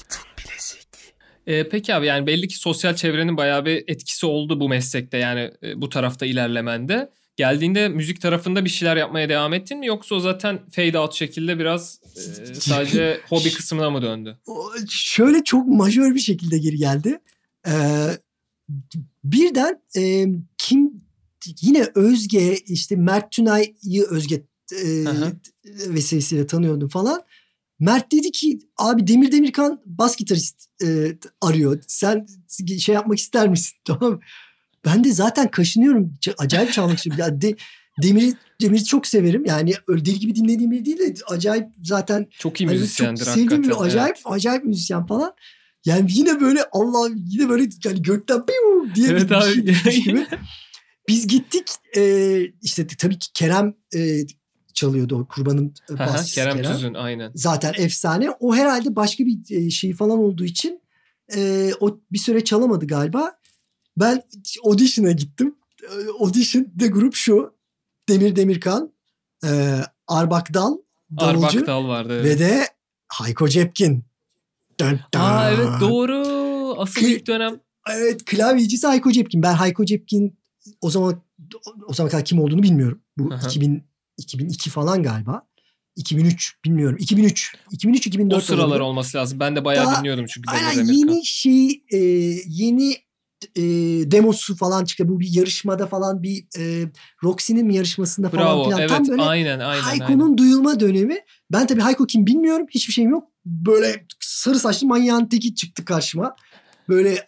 [1.47, 5.51] Ee, peki abi yani belli ki sosyal çevrenin bayağı bir etkisi oldu bu meslekte yani
[5.63, 7.11] e, bu tarafta ilerlemende.
[7.37, 11.59] Geldiğinde müzik tarafında bir şeyler yapmaya devam ettin mi yoksa o zaten fade out şekilde
[11.59, 14.39] biraz e, sadece hobi kısmına mı döndü?
[14.91, 17.19] Şöyle çok majör bir şekilde geri geldi.
[17.67, 17.73] Ee,
[19.25, 20.27] birden e,
[20.59, 21.05] kim
[21.61, 25.33] yine Özge işte Mert Tünay'ı Özge e, hı.
[25.65, 27.23] vesilesiyle tanıyordum falan.
[27.81, 31.83] Mert dedi ki abi Demir Demirkan bas gitarist e, arıyor.
[31.87, 32.27] Sen
[32.79, 33.79] şey yapmak ister misin?
[33.85, 34.21] Tamam.
[34.85, 36.15] Ben de zaten kaşınıyorum.
[36.39, 37.21] Acayip çalmak istiyorum.
[37.21, 37.57] Ya de,
[38.03, 39.45] Demir'i Demir'i çok severim.
[39.45, 43.35] Yani öyle deli gibi dinlediğim biri değil de acayip zaten Çok iyi Hani müzisyendir çok
[43.35, 43.81] sevdiğim hakikaten.
[43.81, 45.35] bir acayip acayip müzisyen falan.
[45.85, 49.55] Yani yine böyle Allah yine böyle yani gökten piu diye Evet bir abi.
[49.55, 50.27] şey düşmüş gibi.
[51.09, 54.21] Biz gittik e, işte tabii ki Kerem e,
[54.75, 55.75] çalıyordu o kurbanın.
[55.95, 57.33] Aha, basçısı Kerem Tüzün aynen.
[57.35, 58.31] Zaten efsane.
[58.31, 60.81] O herhalde başka bir şey falan olduğu için
[61.37, 63.33] e, o bir süre çalamadı galiba.
[63.97, 64.23] Ben
[64.65, 65.55] audition'a gittim.
[66.21, 67.55] Audition de grup şu.
[68.09, 68.93] Demir Demirkan,
[69.45, 70.77] e, Arbak Dal,
[71.21, 71.47] davulcu.
[71.47, 72.21] Arbak Dal vardı.
[72.21, 72.25] Evet.
[72.25, 72.67] Ve de
[73.09, 74.05] Hayko Cepkin.
[74.81, 75.21] Dön dön.
[75.21, 76.17] Aa evet doğru.
[76.81, 77.61] Asıl Ki- ilk dönem.
[77.91, 79.43] Evet klavyecisi Hayko Cepkin.
[79.43, 80.39] Ben Hayko Cepkin
[80.81, 81.23] o zaman
[81.87, 83.03] o zaman kadar kim olduğunu bilmiyorum.
[83.19, 83.47] Bu Aha.
[83.47, 83.83] 2000
[84.19, 85.43] 2002 falan galiba.
[85.97, 86.97] 2003 bilmiyorum.
[87.01, 87.55] 2003.
[87.71, 88.81] 2003 2004 O sıralar olabilir.
[88.81, 89.41] olması lazım.
[89.41, 91.99] Ben de bayağı Daha- dinliyordum çünkü Aynen yeni şey e,
[92.47, 92.93] yeni
[93.57, 93.63] e,
[94.11, 95.09] demosu falan çıktı.
[95.09, 96.85] Bu bir yarışmada falan bir e,
[97.25, 98.65] Roxy'nin mi yarışmasında falan Bravo.
[98.65, 98.81] filan.
[98.81, 99.83] Evet Tam böyle aynen aynen.
[99.83, 100.39] Hayko'nun aynen.
[100.39, 101.19] duyulma dönemi.
[101.53, 102.67] Ben tabii Hayko kim bilmiyorum.
[102.71, 103.30] Hiçbir şeyim yok.
[103.45, 106.37] Böyle sarı saçlı manyağın teki çıktı karşıma.
[106.89, 107.27] Böyle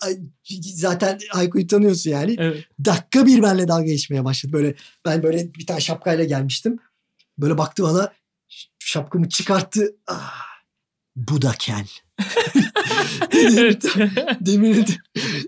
[0.74, 2.36] zaten Hayko'yu tanıyorsun yani.
[2.38, 2.64] Evet.
[2.84, 4.52] Dakika bir benimle dalga geçmeye başladı.
[4.52, 6.78] Böyle ben böyle bir tane şapkayla gelmiştim.
[7.38, 8.12] Böyle baktı bana
[8.78, 9.96] şapkamı çıkarttı.
[10.06, 10.52] Ah,
[11.16, 11.86] bu da kel.
[13.32, 13.84] evet.
[14.40, 14.86] Demir'in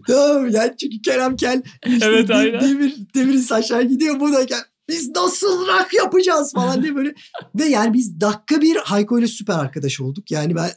[0.07, 2.61] tamam yani çünkü Kerem Kel işte Evet, aynen.
[2.61, 4.65] Demir, Demir'in saçlar gidiyor bu da Kel.
[4.89, 7.15] Biz nasıl rock yapacağız falan diye böyle.
[7.55, 10.31] Ve yani biz dakika bir Hayko ile süper arkadaş olduk.
[10.31, 10.71] Yani ben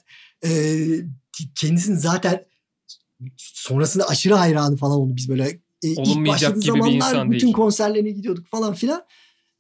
[0.46, 0.52] e,
[1.56, 2.46] kendisinin zaten
[3.38, 5.16] sonrasında aşırı hayranı falan oldu.
[5.16, 5.48] Biz böyle
[5.84, 7.54] e, ilk başladığı zamanlar bütün değil.
[7.54, 9.04] konserlerine gidiyorduk falan filan.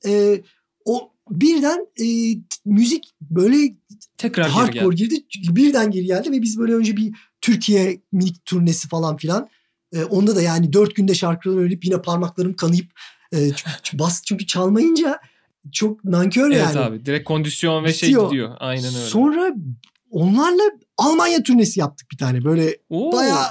[0.06, 0.42] E,
[0.86, 3.76] o birden e, müzik böyle
[4.18, 5.26] Tekrar geri hardcore geldi.
[5.34, 5.56] girdi.
[5.56, 9.50] Birden geri geldi ve biz böyle önce bir Türkiye minik turnesi falan filan.
[9.94, 12.92] E, onda da yani dört günde şarkıları öğrenip yine parmaklarım kanayıp
[13.34, 13.52] e,
[13.84, 15.20] çünkü, bas çünkü çalmayınca
[15.72, 16.80] çok nankör Evet yani.
[16.80, 18.30] abi direkt kondisyon ve şey Bitiyor.
[18.30, 18.56] gidiyor.
[18.60, 19.06] Aynen öyle.
[19.06, 19.56] Sonra
[20.12, 20.64] onlarla
[20.98, 22.44] Almanya turnesi yaptık bir tane.
[22.44, 23.12] Böyle Oo.
[23.12, 23.46] bayağı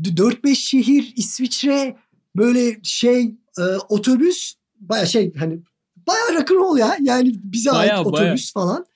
[0.00, 1.96] 4-5 şehir İsviçre
[2.36, 5.58] böyle şey e, otobüs baya şey hani
[5.96, 6.96] bayağı rock'n'roll ya.
[7.00, 8.86] Yani bize Bayağı, ait otobüs falan.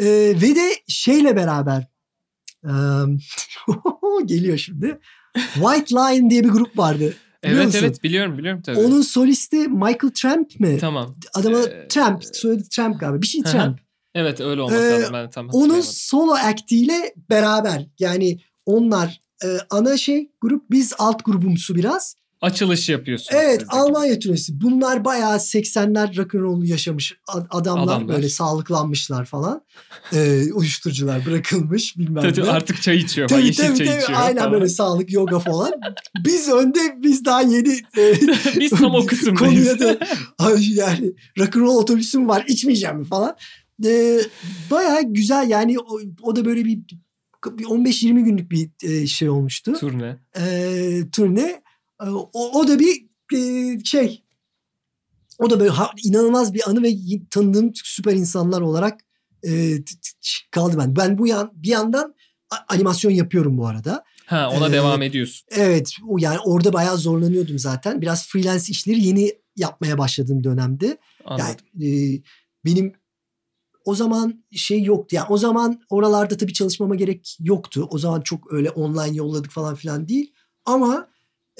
[0.00, 0.06] E,
[0.42, 1.86] ve de şeyle beraber
[2.64, 2.72] e,
[4.26, 4.98] geliyor şimdi.
[5.54, 7.14] White Lion diye bir grup vardı.
[7.44, 7.78] Biliyor Evet musun?
[7.82, 8.78] evet biliyorum biliyorum tabii.
[8.78, 10.78] Onun solisti Michael Tramp mi?
[10.80, 11.16] Tamam.
[11.34, 13.22] Adama Ee, Tramp, soyadı Tramp galiba.
[13.22, 13.42] Bir şey.
[13.42, 13.80] Tramp.
[14.14, 15.12] Evet öyle olması Ee, lazım.
[15.14, 21.74] Ben tam Onun solo actiyle beraber yani onlar e, ana şey grup biz alt grubumsu
[21.74, 22.16] biraz.
[22.42, 23.34] Açılış yapıyorsun.
[23.36, 24.60] Evet Almanya turnesi.
[24.60, 28.16] Bunlar bayağı 80'ler rock'n'roll'u yaşamış ad- adamlar, Adamlar.
[28.16, 29.62] böyle sağlıklanmışlar falan.
[30.12, 32.22] E, uyuşturucular bırakılmış bilmem.
[32.22, 32.50] Tabii ne.
[32.50, 33.28] artık çay içiyor.
[33.28, 34.02] Tabii yeşil tabii çay tabii.
[34.02, 34.52] içiyor Aynen falan.
[34.52, 35.72] böyle sağlık yoga falan.
[36.24, 38.14] biz önde biz daha yeni e,
[38.60, 39.38] Biz tam o kısımdayız.
[39.38, 39.98] Konuya da
[40.60, 43.36] yani rock'n'roll otobüsüm var içmeyeceğim mi falan.
[43.84, 44.20] Ee,
[44.70, 46.78] bayağı güzel yani o, o da böyle bir,
[47.46, 49.72] bir 15-20 günlük bir e, şey olmuştu.
[49.80, 50.16] Turne.
[50.38, 51.61] Ee, turne.
[52.02, 54.24] Ee, O, o da bir e, şey
[55.38, 56.94] O da böyle ha, inanılmaz bir anı ve
[57.30, 59.00] tanıdığım süper insanlar olarak
[59.46, 59.74] e,
[60.50, 60.96] kaldı ben.
[60.96, 62.14] Ben bu yan bir yandan
[62.68, 64.04] animasyon yapıyorum bu arada.
[64.26, 65.46] Ha ona ee, devam ediyorsun.
[65.50, 68.00] Evet o yani orada bayağı zorlanıyordum zaten.
[68.00, 70.98] Biraz freelance işleri yeni yapmaya başladığım dönemde.
[71.24, 71.46] Anladım.
[71.80, 72.22] Yani e,
[72.64, 72.92] benim
[73.84, 75.16] o zaman şey yoktu.
[75.16, 77.88] Yani o zaman oralarda tabii çalışmama gerek yoktu.
[77.90, 80.32] O zaman çok öyle online yolladık falan filan değil.
[80.64, 81.08] Ama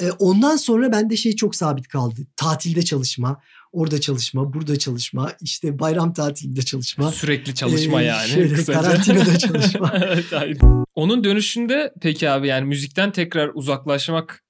[0.00, 2.20] e, ondan sonra bende şey çok sabit kaldı.
[2.36, 3.40] Tatilde çalışma,
[3.72, 7.12] orada çalışma, burada çalışma, işte bayram tatilinde çalışma.
[7.12, 8.28] Sürekli çalışma ee, yani.
[8.28, 8.82] Şöyle kısaca.
[8.82, 9.92] karantinada çalışma.
[10.04, 10.84] evet, aynen.
[10.94, 14.44] Onun dönüşünde peki abi yani müzikten tekrar uzaklaşmak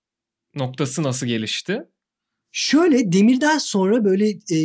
[0.54, 1.82] noktası nasıl gelişti?
[2.52, 4.58] Şöyle Demir'den sonra böyle e,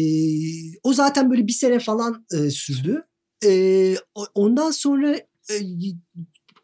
[0.83, 3.03] o zaten böyle bir sene falan e, sürdü.
[3.45, 3.95] E,
[4.35, 5.15] ondan sonra
[5.49, 5.55] e,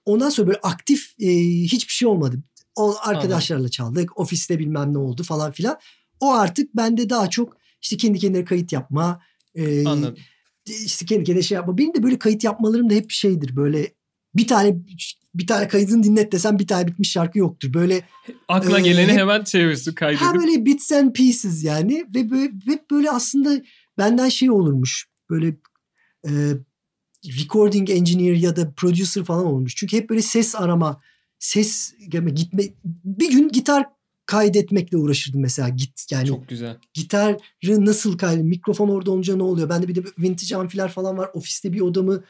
[0.06, 1.28] ondan sonra böyle aktif e,
[1.64, 2.44] hiçbir şey olmadı.
[2.76, 4.20] O arkadaşlarla çaldık.
[4.20, 5.80] Ofiste bilmem ne oldu falan filan.
[6.20, 9.22] O artık bende daha çok işte kendi kendine kayıt yapma.
[9.56, 10.18] E, Anladım.
[10.66, 11.78] İşte kendi kendine şey yapma.
[11.78, 13.56] Benim de böyle kayıt yapmalarım da hep şeydir.
[13.56, 13.94] Böyle
[14.36, 14.76] bir tane
[15.36, 17.74] bir tane kaydını dinlet desem bir tane bitmiş şarkı yoktur.
[17.74, 18.02] Böyle
[18.48, 20.22] akla e, geleni hep, hemen çevirsin kaydedip.
[20.22, 23.62] Ha böyle bits and pieces yani ve böyle, hep böyle aslında
[23.98, 25.08] benden şey olurmuş.
[25.30, 25.56] Böyle
[26.28, 26.32] e,
[27.26, 29.76] recording engineer ya da producer falan olmuş.
[29.76, 31.02] Çünkü hep böyle ses arama,
[31.44, 31.94] ses
[32.36, 32.64] gitme
[33.04, 33.86] bir gün gitar
[34.26, 36.28] kaydetmekle uğraşırdım mesela git yani.
[36.28, 36.78] Çok güzel.
[36.94, 37.38] Gitarı
[37.86, 39.70] nasıl kaydet mikrofon orada olunca ne oluyor?
[39.70, 41.30] Bende bir de vintage amfiler falan var.
[41.34, 42.24] Ofiste bir odamı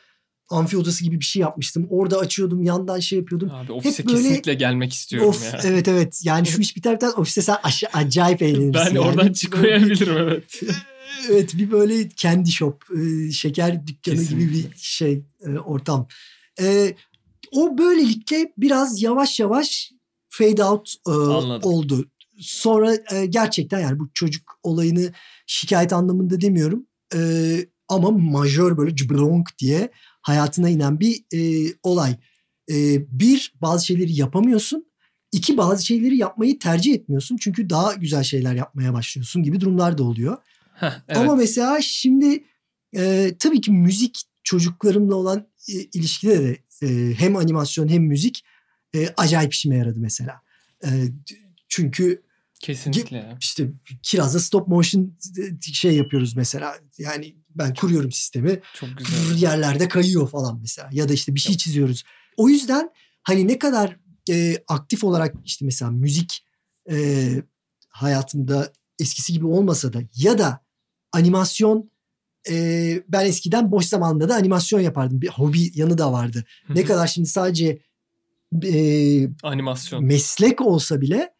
[0.49, 1.88] amfi odası gibi bir şey yapmıştım.
[1.89, 3.49] Orada açıyordum yandan şey yapıyordum.
[3.54, 5.60] Abi ofise Hep böyle, kesinlikle gelmek istiyorum of, ya.
[5.63, 8.73] Evet evet yani şu iş biter biter ofiste sen aş- acayip eğlenirsin.
[8.73, 8.99] ben yani.
[8.99, 10.62] oradan çıkmayabilirim evet.
[11.30, 12.84] evet bir böyle kendi shop
[13.32, 14.45] şeker dükkanı kesinlikle.
[14.45, 15.23] gibi bir şey
[15.65, 16.08] ortam.
[17.52, 19.92] O böylelikle biraz yavaş yavaş
[20.30, 20.96] fade out
[21.64, 22.06] oldu.
[22.40, 22.96] Sonra
[23.30, 25.12] gerçekten yani bu çocuk olayını
[25.48, 26.88] şikayet anlamında demiyorum.
[27.90, 32.16] ama majör böyle cıblonk diye hayatına inen bir e, olay.
[32.72, 34.86] E, bir, bazı şeyleri yapamıyorsun.
[35.32, 37.38] İki, bazı şeyleri yapmayı tercih etmiyorsun.
[37.38, 40.38] Çünkü daha güzel şeyler yapmaya başlıyorsun gibi durumlar da oluyor.
[40.74, 41.18] Heh, evet.
[41.18, 42.44] Ama mesela şimdi
[42.96, 48.44] e, tabii ki müzik çocuklarımla olan e, ilişkide de e, hem animasyon hem müzik
[48.96, 50.42] e, acayip işime yaradı mesela.
[50.86, 50.90] E,
[51.68, 52.24] çünkü
[52.64, 53.38] Kesinlikle.
[53.40, 53.72] İşte
[54.04, 55.18] Kiraz'da stop motion
[55.62, 56.78] şey yapıyoruz mesela.
[56.98, 58.62] Yani ben kuruyorum sistemi.
[58.74, 59.38] Çok güzel.
[59.38, 60.90] Yerlerde kayıyor falan mesela.
[60.92, 62.04] Ya da işte bir şey çiziyoruz.
[62.38, 62.90] O yüzden
[63.24, 63.98] hani ne kadar
[64.30, 66.46] e, aktif olarak işte mesela müzik
[66.92, 67.28] e,
[67.88, 70.66] hayatımda eskisi gibi olmasa da ya da
[71.12, 71.92] animasyon
[72.50, 75.22] e, ben eskiden boş zamanda da animasyon yapardım.
[75.22, 76.44] Bir hobi yanı da vardı.
[76.70, 77.80] ne kadar şimdi sadece
[78.64, 81.34] e, animasyon meslek olsa bile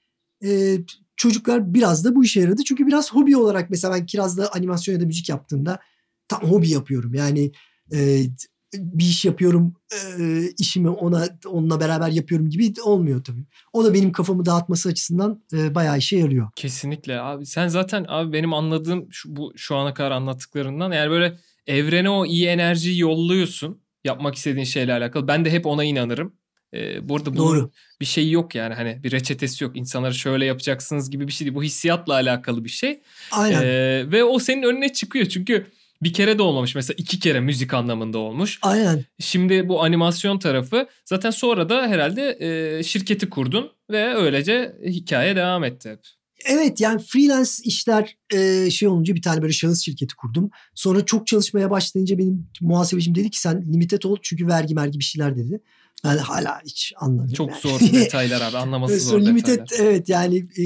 [0.46, 0.78] e,
[1.16, 2.64] çocuklar biraz da bu işe yaradı.
[2.64, 5.80] Çünkü biraz hobi olarak mesela ben Kiraz'da animasyon ya da müzik yaptığımda
[6.28, 7.14] tam hobi yapıyorum.
[7.14, 7.52] Yani
[7.94, 8.24] e,
[8.74, 9.76] bir iş yapıyorum
[10.20, 13.46] e, işimi ona onunla beraber yapıyorum gibi olmuyor tabii.
[13.74, 16.50] O da benim kafamı dağıtması açısından e, bayağı işe yarıyor.
[16.56, 17.46] Kesinlikle abi.
[17.46, 22.26] Sen zaten abi benim anladığım şu, bu şu ana kadar anlattıklarından yani böyle evrene o
[22.26, 25.28] iyi enerjiyi yolluyorsun yapmak istediğin şeyle alakalı.
[25.28, 26.34] Ben de hep ona inanırım.
[26.74, 27.72] Ee, burada Doğru.
[28.02, 29.78] bir şey yok yani hani bir reçetesi yok.
[29.78, 31.56] İnsanları şöyle yapacaksınız gibi bir şey değil.
[31.56, 33.02] Bu hissiyatla alakalı bir şey.
[33.32, 33.62] Aynen.
[33.64, 35.68] Ee, ve o senin önüne çıkıyor çünkü
[36.04, 36.76] bir kere de olmamış.
[36.76, 38.60] Mesela iki kere müzik anlamında olmuş.
[38.62, 39.06] Aynen.
[39.20, 45.64] Şimdi bu animasyon tarafı zaten sonra da herhalde e, şirketi kurdun ve öylece hikaye devam
[45.64, 46.00] etti hep.
[46.46, 50.50] Evet yani freelance işler e, şey olunca bir tane böyle şahıs şirketi kurdum.
[50.76, 55.04] Sonra çok çalışmaya başlayınca benim muhasebecim dedi ki sen limited ol çünkü vergi mergi bir
[55.04, 55.62] şeyler dedi.
[56.04, 57.34] Ben hala hiç anlamıyorum.
[57.34, 57.60] Çok yani.
[57.62, 59.86] zor detaylar abi anlaması zor limited, detaylar.
[59.92, 60.64] Evet yani e,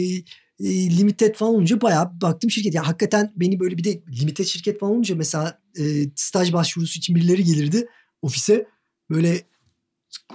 [0.59, 2.73] e, limited falan olunca bayağı baktım şirket.
[2.73, 5.83] Yani hakikaten beni böyle bir de limited şirket falan olunca mesela e,
[6.15, 7.87] staj başvurusu için birileri gelirdi
[8.21, 8.67] ofise.
[9.09, 9.41] Böyle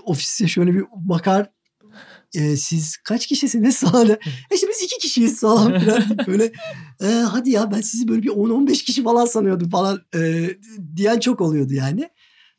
[0.05, 1.51] ofise şöyle bir bakar
[2.35, 4.13] e, siz kaç kişisiniz sahada?
[4.51, 6.03] e işte biz iki kişiyiz falan filan.
[6.27, 6.53] böyle
[7.03, 10.51] e, hadi ya ben sizi böyle bir 10-15 kişi falan sanıyordum falan e,
[10.97, 12.09] diyen çok oluyordu yani.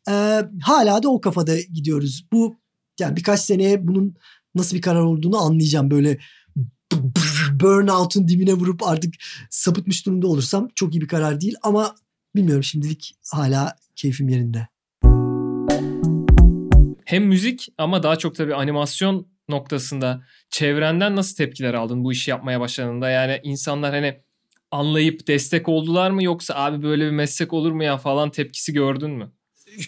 [0.10, 0.14] E,
[0.62, 2.28] hala da o kafada gidiyoruz.
[2.34, 2.56] Bu
[3.00, 4.16] yani birkaç seneye bunun
[4.56, 5.92] nasıl bir karar olduğunu anlayacağım.
[5.92, 6.18] Böyle
[7.64, 9.14] burnout'un dibine vurup artık
[9.50, 11.56] sapıtmış durumda olursam çok iyi bir karar değil.
[11.64, 11.96] Ama
[12.36, 14.68] bilmiyorum şimdilik hala keyfim yerinde.
[17.06, 22.60] Hem müzik ama daha çok tabii animasyon noktasında çevrenden nasıl tepkiler aldın bu işi yapmaya
[22.60, 23.10] başladığında?
[23.10, 24.22] Yani insanlar hani
[24.72, 29.12] anlayıp destek oldular mı yoksa abi böyle bir meslek olur mu ya falan tepkisi gördün
[29.12, 29.32] mü?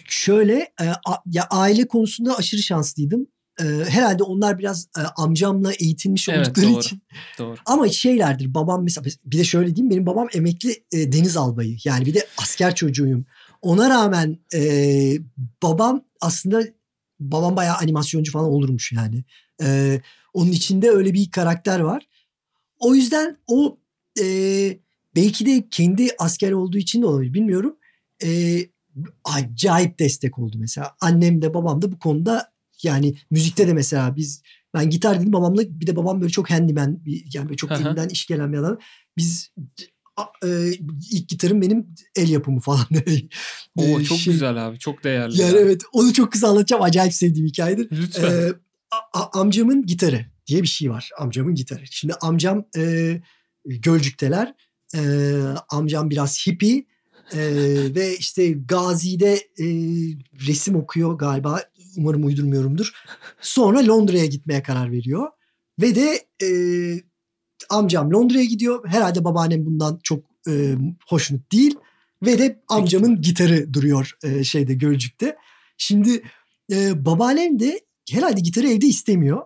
[0.08, 0.84] Şöyle e,
[1.26, 3.26] ya aile konusunda aşırı şanslıydım.
[3.60, 6.80] E, herhalde onlar biraz e, amcamla eğitilmiş Evet, oldukları doğru.
[6.80, 7.02] için.
[7.38, 7.56] Doğru.
[7.66, 11.76] Ama şeylerdir babam mesela bir de şöyle diyeyim benim babam emekli e, deniz albayı.
[11.84, 13.26] Yani bir de asker çocuğuyum.
[13.62, 14.60] Ona rağmen e,
[15.62, 16.62] babam aslında
[17.20, 19.24] babam bayağı animasyoncu falan olurmuş yani.
[19.62, 20.00] E,
[20.34, 22.08] onun içinde öyle bir karakter var.
[22.78, 23.78] O yüzden o
[24.20, 24.24] e,
[25.16, 27.76] belki de kendi asker olduğu için de olabilir bilmiyorum.
[28.24, 28.58] E,
[29.24, 30.96] acayip destek oldu mesela.
[31.00, 32.52] Annem de babam da bu konuda
[32.82, 34.42] yani müzikte de mesela biz
[34.74, 38.08] ben gitar dedim babamla bir de babam böyle çok handyman bir, yani böyle çok elinden
[38.08, 38.78] iş gelen bir adam.
[39.16, 39.50] Biz
[40.44, 40.72] e,
[41.12, 42.86] ilk gitarım benim el yapımı falan.
[43.76, 44.78] Oo çok şey- güzel abi.
[44.78, 45.40] Çok değerli.
[45.40, 45.60] Yani ya.
[45.60, 46.82] evet onu çok kısa anlatacağım.
[46.82, 47.88] Acayip sevdiğim hikayedir.
[47.92, 48.30] Lütfen.
[48.30, 48.52] Ee,
[49.12, 51.10] a- amcamın gitarı diye bir şey var.
[51.18, 51.82] Amcamın gitarı.
[51.90, 53.14] Şimdi amcam e,
[53.64, 54.54] Gölcük'teler.
[54.94, 55.00] E,
[55.68, 56.86] amcam biraz hippie.
[57.32, 57.38] E,
[57.94, 59.66] ve işte Gazi'de e,
[60.46, 61.62] resim okuyor galiba.
[61.96, 62.92] Umarım uydurmuyorumdur.
[63.40, 65.30] Sonra Londra'ya gitmeye karar veriyor.
[65.80, 66.48] Ve de e,
[67.70, 68.88] amcam Londra'ya gidiyor.
[68.88, 70.74] Herhalde babaannem bundan çok e,
[71.08, 71.74] hoşnut değil.
[72.22, 75.36] Ve de amcamın gitarı duruyor e, şeyde Gölcük'te.
[75.78, 76.22] Şimdi
[76.72, 77.80] e, babaannem de
[78.10, 79.42] herhalde gitarı evde istemiyor.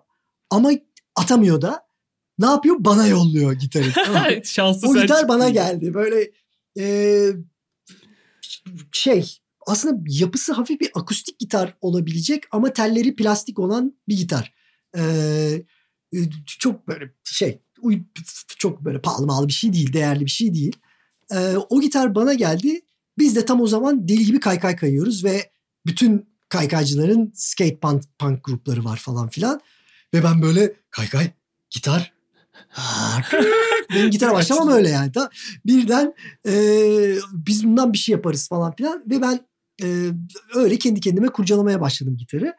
[0.51, 0.71] Ama
[1.17, 1.91] atamıyor da.
[2.39, 2.77] Ne yapıyor?
[2.79, 3.93] Bana yolluyor gitarı.
[4.05, 4.25] Tamam?
[4.45, 5.95] Şanslı o gitar bana geldi.
[5.95, 6.31] Böyle
[6.79, 7.27] e,
[8.93, 9.39] şey
[9.71, 14.55] aslında yapısı hafif bir akustik gitar olabilecek ama telleri plastik olan bir gitar.
[14.97, 15.03] E,
[16.15, 16.19] e,
[16.59, 17.63] çok böyle şey
[18.59, 20.77] çok böyle pahalı malı bir şey değil, değerli bir şey değil.
[21.33, 22.81] E, o gitar bana geldi.
[23.19, 25.51] Biz de tam o zaman deli gibi kaykay kayıyoruz ve
[25.87, 29.61] bütün kaykaycıların skate punk, punk grupları var falan filan.
[30.15, 31.31] Ve ben böyle kaykay,
[31.71, 32.13] gitar.
[33.95, 35.13] Benim gitara başlamam öyle yani.
[35.13, 35.31] Ta,
[35.67, 36.15] birden
[36.47, 36.53] e,
[37.33, 39.03] biz bundan bir şey yaparız falan filan.
[39.11, 39.41] Ve ben
[40.55, 42.55] öyle kendi kendime kurcalamaya başladım gitarı.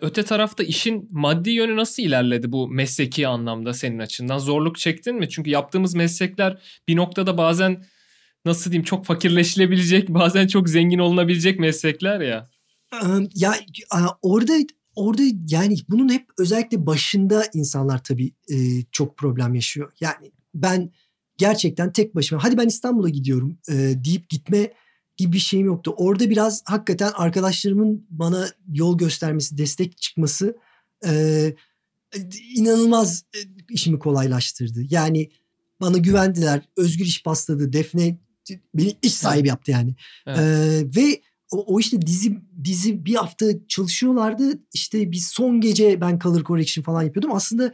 [0.00, 4.38] Öte tarafta işin maddi yönü nasıl ilerledi bu mesleki anlamda senin açından?
[4.38, 5.28] Zorluk çektin mi?
[5.28, 7.84] Çünkü yaptığımız meslekler bir noktada bazen
[8.44, 12.50] nasıl diyeyim çok fakirleşilebilecek, bazen çok zengin olunabilecek meslekler ya.
[12.94, 13.54] Ee, Ya
[14.22, 14.52] orada
[14.94, 18.56] orada yani bunun hep özellikle başında insanlar tabii e,
[18.92, 19.92] çok problem yaşıyor.
[20.00, 20.90] Yani ben
[21.38, 23.74] gerçekten tek başıma hadi ben İstanbul'a gidiyorum e,
[24.04, 24.70] deyip gitme
[25.16, 25.94] gibi bir şeyim yoktu.
[25.96, 30.56] Orada biraz hakikaten arkadaşlarımın bana yol göstermesi, destek çıkması
[31.06, 31.52] e,
[32.56, 33.38] inanılmaz e,
[33.70, 34.82] işimi kolaylaştırdı.
[34.90, 35.30] Yani
[35.80, 36.60] bana güvendiler.
[36.76, 37.72] Özgür iş pasladı.
[37.72, 38.18] Defne
[38.74, 39.94] beni iş sahibi yaptı yani.
[40.26, 40.38] Evet.
[40.38, 41.20] Ee, ve
[41.52, 44.58] o, o işte dizi dizi bir hafta çalışıyorlardı.
[44.72, 47.32] İşte bir son gece ben color correction falan yapıyordum.
[47.32, 47.72] Aslında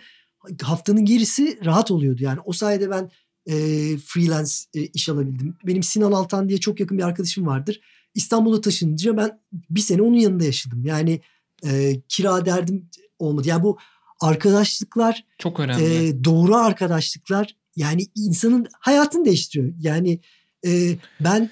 [0.62, 2.22] haftanın gerisi rahat oluyordu.
[2.22, 3.11] Yani o sayede ben
[3.51, 3.55] e,
[3.96, 5.57] freelance e, iş alabildim.
[5.66, 7.80] Benim Sinan Altan diye çok yakın bir arkadaşım vardır.
[8.14, 9.40] İstanbul'a taşınınca ben
[9.70, 10.84] bir sene onun yanında yaşadım.
[10.84, 11.20] Yani
[11.66, 13.48] e, kira derdim olmadı.
[13.48, 13.78] Yani bu
[14.20, 15.84] arkadaşlıklar Çok önemli.
[15.84, 19.72] e, doğru arkadaşlıklar yani insanın hayatını değiştiriyor.
[19.78, 20.20] Yani
[20.66, 21.51] e, ben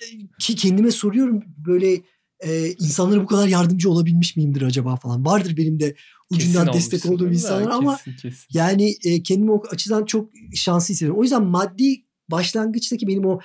[0.00, 0.06] e,
[0.38, 2.00] ki kendime soruyorum böyle
[2.40, 5.24] e, insanlara bu kadar yardımcı olabilmiş miyimdir acaba falan.
[5.24, 5.96] Vardır benim de
[6.30, 8.46] ucundan Kesin destek olduğum da, insanlar ama kesin, kesin.
[8.52, 11.20] yani e, kendimi o açıdan çok şanslı hissediyorum.
[11.20, 13.40] O yüzden maddi başlangıçtaki benim o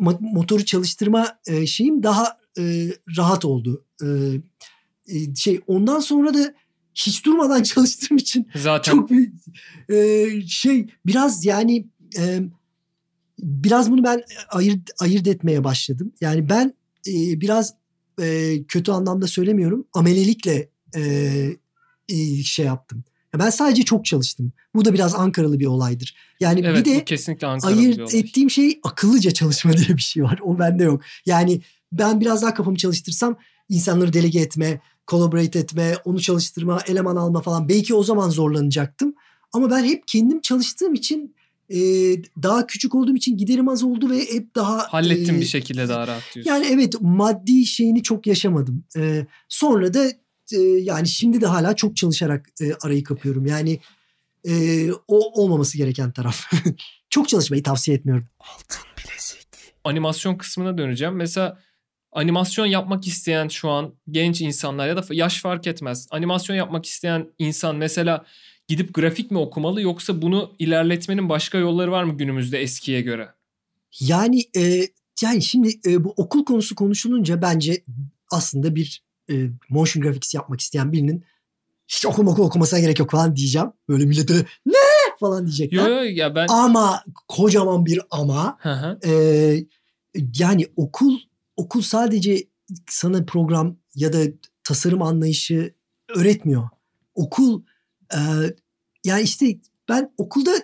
[0.00, 3.84] mo- motoru çalıştırma e, şeyim daha e, rahat oldu.
[4.02, 4.06] E,
[5.08, 6.54] e, şey ondan sonra da
[6.94, 9.32] hiç durmadan çalıştığım için Zaten çok bir
[9.94, 11.86] e, şey biraz yani
[12.18, 12.40] e,
[13.38, 16.12] biraz bunu ben ayırt ayırt etmeye başladım.
[16.20, 16.74] Yani ben
[17.08, 17.74] e, biraz
[18.20, 19.86] e, kötü anlamda söylemiyorum.
[19.92, 21.02] Amelelikle e,
[22.08, 23.04] e, şey yaptım.
[23.34, 24.52] Ya ben sadece çok çalıştım.
[24.74, 26.16] Bu da biraz Ankaralı bir olaydır.
[26.40, 28.20] Yani evet bir de kesinlikle bir ayırt olay.
[28.20, 30.38] ettiğim şey akıllıca çalışma diye bir şey var.
[30.42, 31.02] O bende yok.
[31.26, 31.60] Yani
[31.92, 33.36] ben biraz daha kafamı çalıştırsam
[33.68, 39.14] insanları delege etme, collaborate etme, onu çalıştırma, eleman alma falan belki o zaman zorlanacaktım.
[39.52, 41.34] Ama ben hep kendim çalıştığım için
[41.70, 41.78] e,
[42.42, 46.06] daha küçük olduğum için giderim az oldu ve hep daha Hallettim e, bir şekilde daha
[46.06, 46.52] rahat diyorsun.
[46.52, 48.84] Yani evet maddi şeyini çok yaşamadım.
[48.96, 50.12] E, sonra da
[50.52, 53.46] e, yani şimdi de hala çok çalışarak e, arayı kapıyorum.
[53.46, 53.80] Yani
[54.48, 56.52] e, o olmaması gereken taraf.
[57.10, 58.28] çok çalışmayı tavsiye etmiyorum.
[59.84, 61.14] animasyon kısmına döneceğim.
[61.14, 61.58] Mesela
[62.12, 66.08] animasyon yapmak isteyen şu an genç insanlar ya da yaş fark etmez.
[66.10, 68.24] Animasyon yapmak isteyen insan mesela
[68.68, 73.28] gidip grafik mi okumalı yoksa bunu ilerletmenin başka yolları var mı günümüzde eskiye göre?
[74.00, 74.88] Yani e,
[75.22, 77.84] yani şimdi e, bu okul konusu konuşulunca bence
[78.30, 79.02] aslında bir
[79.32, 81.24] e, motion graphics yapmak isteyen birinin
[81.88, 83.68] hiç okuma okul okumasına gerek yok falan diyeceğim.
[83.88, 84.34] Böyle millete
[84.66, 84.74] ne
[85.20, 85.88] falan diyecekler.
[85.88, 88.98] Yo yo ya ben Ama kocaman bir ama Hı hı.
[89.08, 89.12] e,
[90.38, 91.18] yani okul
[91.56, 92.44] okul sadece
[92.88, 94.18] sana program ya da
[94.64, 95.74] tasarım anlayışı
[96.16, 96.68] öğretmiyor.
[97.14, 97.62] okul
[98.14, 98.18] e,
[99.04, 99.56] yani işte
[99.88, 100.62] ben okulda e,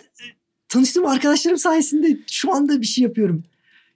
[0.69, 3.43] tanıştığım arkadaşlarım sayesinde şu anda bir şey yapıyorum.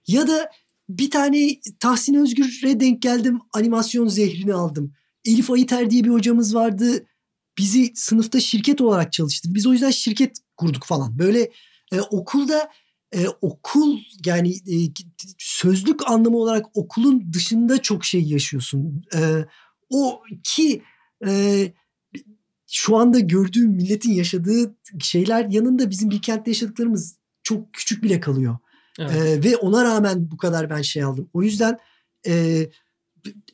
[0.06, 0.50] Ya da
[0.88, 4.92] bir tane Tahsin Özgür'e denk geldim animasyon zehrini aldım.
[5.24, 7.06] Elif Ayiter diye bir hocamız vardı.
[7.58, 9.54] Bizi sınıfta şirket olarak çalıştırdı.
[9.54, 11.18] Biz o yüzden şirket kurduk falan.
[11.18, 11.50] Böyle
[11.92, 12.70] e, okulda
[13.14, 14.76] e, okul yani e,
[15.38, 19.04] sözlük anlamı olarak okulun dışında çok şey yaşıyorsun.
[19.14, 19.46] E,
[19.90, 20.82] o ki
[21.26, 21.72] e,
[22.70, 28.58] şu anda gördüğüm milletin yaşadığı şeyler yanında bizim bir kentte yaşadıklarımız çok küçük bile kalıyor.
[28.98, 29.16] Evet.
[29.16, 31.30] E, ve ona rağmen bu kadar ben şey aldım.
[31.32, 31.78] O yüzden
[32.26, 32.66] e,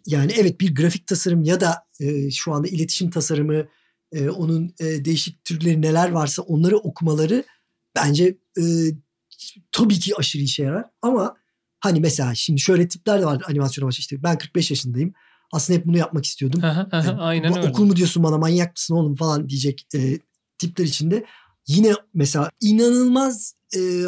[0.07, 3.67] yani evet bir grafik tasarım ya da e, şu anda iletişim tasarımı
[4.13, 7.45] e, onun e, değişik türleri neler varsa onları okumaları
[7.97, 8.63] bence e,
[9.73, 10.85] tabii ki aşırı işe yarar.
[11.03, 11.37] Ama
[11.81, 14.01] hani mesela şimdi şöyle tipler de var animasyona başladı.
[14.01, 15.13] İşte ben 45 yaşındayım.
[15.53, 16.61] Aslında hep bunu yapmak istiyordum.
[17.19, 17.69] Aynen öyle.
[17.69, 20.19] Okul mu diyorsun bana manyak mısın oğlum falan diyecek e,
[20.59, 21.25] tipler içinde.
[21.67, 24.05] Yine mesela inanılmaz e,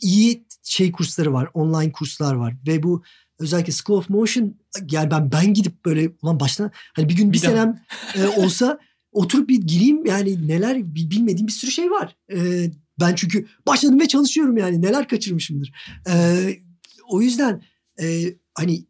[0.00, 1.48] iyi şey kursları var.
[1.54, 2.56] Online kurslar var.
[2.66, 3.02] Ve bu
[3.38, 4.54] özellikle School of Motion
[4.90, 7.82] yani ben ben gidip böyle ulan baştan hani bir gün bir, bir senem
[8.16, 8.78] e, olsa
[9.12, 12.16] oturup bir gireyim yani neler bilmediğim bir sürü şey var.
[12.32, 12.70] E,
[13.00, 15.72] ben çünkü başladım ve çalışıyorum yani neler kaçırmışımdır.
[16.08, 16.14] E,
[17.08, 17.62] o yüzden
[18.02, 18.84] e, hani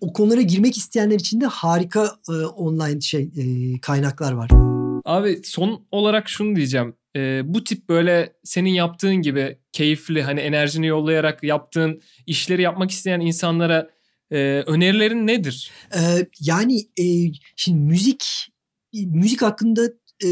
[0.00, 4.71] o konulara girmek isteyenler için de harika e, online şey e, kaynaklar var.
[5.04, 6.96] Abi son olarak şunu diyeceğim.
[7.16, 13.20] E, bu tip böyle senin yaptığın gibi keyifli hani enerjini yollayarak yaptığın işleri yapmak isteyen
[13.20, 13.90] insanlara
[14.30, 15.70] e, önerilerin nedir?
[15.94, 16.00] E,
[16.40, 18.48] yani e, şimdi müzik
[18.92, 19.82] müzik hakkında
[20.24, 20.28] e,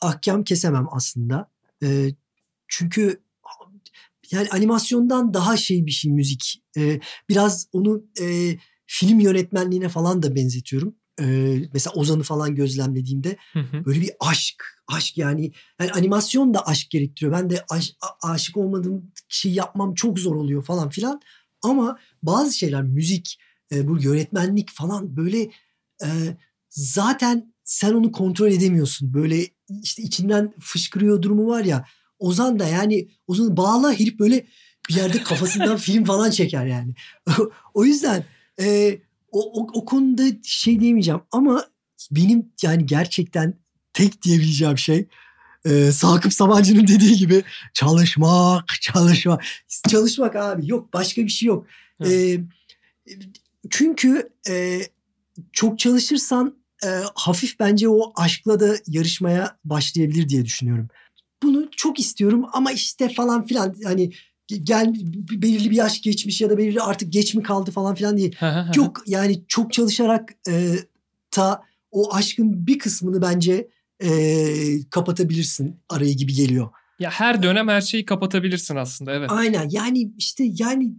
[0.00, 1.50] ahkam kesemem aslında.
[1.82, 2.08] E,
[2.68, 3.20] çünkü
[4.30, 6.62] yani animasyondan daha şey bir şey müzik.
[6.76, 8.56] E, biraz onu e,
[8.86, 10.94] film yönetmenliğine falan da benzetiyorum.
[11.20, 13.84] Ee, mesela Ozan'ı falan gözlemlediğimde hı hı.
[13.84, 17.32] böyle bir aşk, aşk yani, yani animasyon da aşk gerektiriyor.
[17.32, 17.92] Ben de aş,
[18.22, 21.20] aşık olmadığım şey yapmam çok zor oluyor falan filan.
[21.62, 23.38] Ama bazı şeyler müzik,
[23.72, 25.50] e, bu yönetmenlik falan böyle
[26.04, 26.08] e,
[26.70, 29.14] zaten sen onu kontrol edemiyorsun.
[29.14, 29.46] Böyle
[29.82, 31.84] işte içinden fışkırıyor durumu var ya.
[32.18, 34.46] Ozan da yani Ozan'ı bağla herif böyle
[34.88, 36.94] bir yerde kafasından film falan çeker yani.
[37.74, 38.24] o yüzden
[38.60, 38.98] e,
[39.32, 41.64] o, o, o konuda şey diyemeyeceğim ama
[42.10, 43.54] benim yani gerçekten
[43.92, 45.08] tek diyebileceğim şey
[45.64, 47.42] e, Sakıp Sabancı'nın dediği gibi
[47.74, 49.44] çalışmak, çalışmak.
[49.88, 51.66] Çalışmak abi yok başka bir şey yok.
[52.06, 52.38] E,
[53.70, 54.80] çünkü e,
[55.52, 60.88] çok çalışırsan e, hafif bence o aşkla da yarışmaya başlayabilir diye düşünüyorum.
[61.42, 64.12] Bunu çok istiyorum ama işte falan filan hani
[64.48, 64.94] gel
[65.30, 68.30] belirli bir yaş geçmiş ya da belirli artık geç mi kaldı falan filan diye.
[68.72, 70.76] çok yani çok çalışarak e,
[71.30, 73.68] ta o aşkın bir kısmını bence
[74.00, 74.08] e,
[74.90, 76.68] kapatabilirsin arayı gibi geliyor.
[76.98, 79.30] Ya her dönem her şeyi kapatabilirsin aslında evet.
[79.32, 80.92] Aynen yani işte yani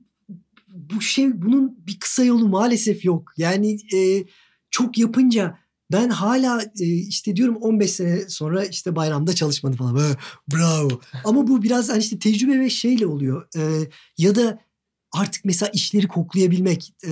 [0.68, 3.34] bu şey bunun bir kısa yolu maalesef yok.
[3.38, 4.24] Yani e,
[4.72, 5.58] çok yapınca
[5.92, 9.96] ben hala e, işte diyorum 15 sene sonra işte bayramda çalışmadı falan.
[9.96, 10.16] Böyle,
[10.54, 11.02] bravo.
[11.24, 13.48] Ama bu biraz hani işte tecrübe ve şeyle oluyor.
[13.58, 14.60] E, ya da
[15.12, 16.94] artık mesela işleri koklayabilmek.
[17.08, 17.12] E,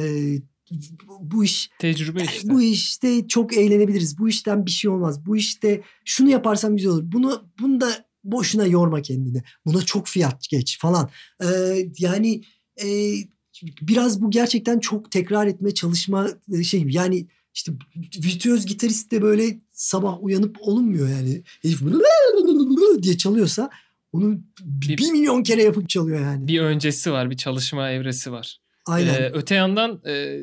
[1.19, 2.49] bu iş tecrübe işte.
[2.49, 4.17] Bu işte çok eğlenebiliriz.
[4.17, 5.26] Bu işten bir şey olmaz.
[5.26, 7.03] Bu işte şunu yaparsam güzel olur.
[7.05, 9.43] Bunu bunu da boşuna yorma kendini.
[9.65, 11.09] Buna çok fiyat geç falan.
[11.43, 11.47] E,
[11.99, 12.41] yani
[12.84, 13.15] e,
[13.82, 16.28] biraz bu gerçekten çok tekrar etme çalışma
[16.63, 17.71] şey yani işte
[18.17, 21.43] virtüöz gitarist de böyle sabah uyanıp olunmuyor yani.
[21.61, 21.81] Herif
[23.03, 23.69] diye çalıyorsa
[24.11, 26.47] onu bir, bir milyon kere yapıp çalıyor yani.
[26.47, 28.61] Bir öncesi var, bir çalışma evresi var.
[28.85, 29.13] Aynen.
[29.13, 30.39] Ee, öte yandan e,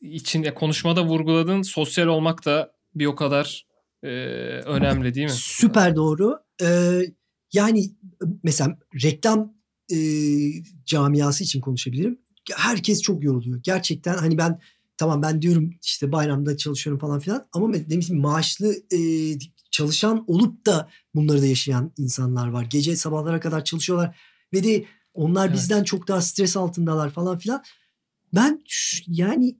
[0.00, 3.66] içinde konuşmada vurguladığın sosyal olmak da bir o kadar
[4.02, 4.08] e,
[4.66, 5.32] önemli değil mi?
[5.32, 6.38] Süper doğru.
[6.62, 7.00] Ee,
[7.52, 7.90] yani
[8.42, 9.54] mesela reklam
[9.92, 9.96] e,
[10.86, 12.18] camiası için konuşabilirim.
[12.56, 13.60] Herkes çok yoruluyor.
[13.62, 14.60] Gerçekten hani ben
[15.00, 19.00] tamam ben diyorum işte bayramda çalışıyorum falan filan ama demiştim maaşlı e,
[19.70, 22.66] çalışan olup da bunları da yaşayan insanlar var.
[22.70, 24.16] Gece sabahlara kadar çalışıyorlar
[24.52, 24.84] ve de
[25.14, 25.56] onlar evet.
[25.56, 27.62] bizden çok daha stres altındalar falan filan.
[28.34, 28.62] Ben
[29.06, 29.58] yani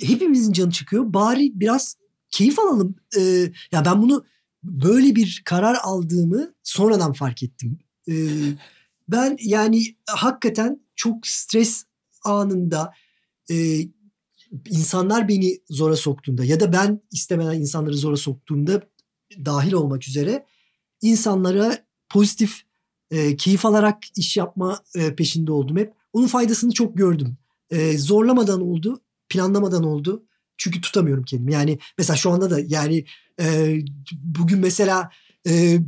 [0.00, 1.12] hepimizin canı çıkıyor.
[1.14, 1.96] Bari biraz
[2.30, 2.96] keyif alalım.
[3.16, 4.24] Ee, ya yani ben bunu
[4.62, 7.78] böyle bir karar aldığımı sonradan fark ettim.
[8.08, 8.12] Ee,
[9.08, 11.84] ben yani hakikaten çok stres
[12.24, 12.92] anında
[13.50, 13.80] e,
[14.68, 18.82] insanlar beni zora soktuğunda ya da ben istemeden insanları zora soktuğumda
[19.44, 20.46] dahil olmak üzere
[21.02, 21.78] insanlara
[22.08, 22.62] pozitif
[23.10, 25.92] e, keyif alarak iş yapma e, peşinde oldum hep.
[26.12, 27.36] Onun faydasını çok gördüm.
[27.70, 30.24] E, zorlamadan oldu, planlamadan oldu.
[30.56, 31.52] Çünkü tutamıyorum kendimi.
[31.52, 33.04] Yani mesela şu anda da yani
[33.40, 33.78] E,
[34.12, 35.10] bugün mesela
[35.48, 35.78] e,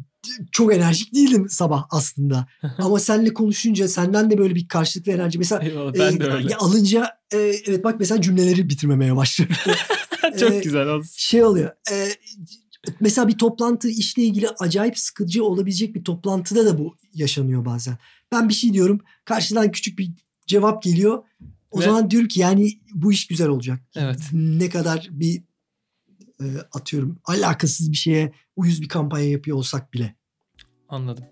[0.53, 2.47] çok enerjik değildim sabah aslında.
[2.79, 5.39] Ama seninle konuşunca senden de böyle bir karşılıklı enerji.
[5.39, 6.57] Mesela Eyvallah, ben e, de öyle.
[6.57, 9.57] alınca e, evet bak mesela cümleleri bitirmemeye başlıyorum.
[10.41, 11.11] Çok Ee, güzel olsun.
[11.16, 11.71] şey oluyor.
[11.93, 12.09] E,
[13.01, 17.99] mesela bir toplantı işle ilgili acayip sıkıcı olabilecek bir toplantıda da bu yaşanıyor bazen.
[18.33, 19.01] Ben bir şey diyorum.
[19.25, 20.11] Karşıdan küçük bir
[20.47, 21.23] cevap geliyor.
[21.71, 23.81] O Ve- zaman diyorum ki yani bu iş güzel olacak.
[23.97, 24.18] Evet.
[24.33, 25.43] Ne kadar bir
[26.41, 30.15] e, atıyorum alakasız bir şeye uyuz bir kampanya yapıyor olsak bile.
[30.89, 31.25] Anladım.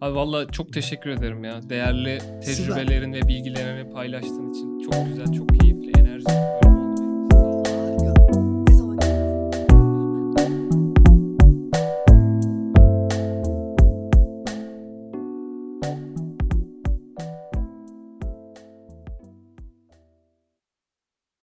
[0.00, 1.68] Abi valla çok teşekkür ederim ya.
[1.68, 5.63] Değerli tecrübelerin ve bilgilerini paylaştığın için çok güzel, çok keyifli.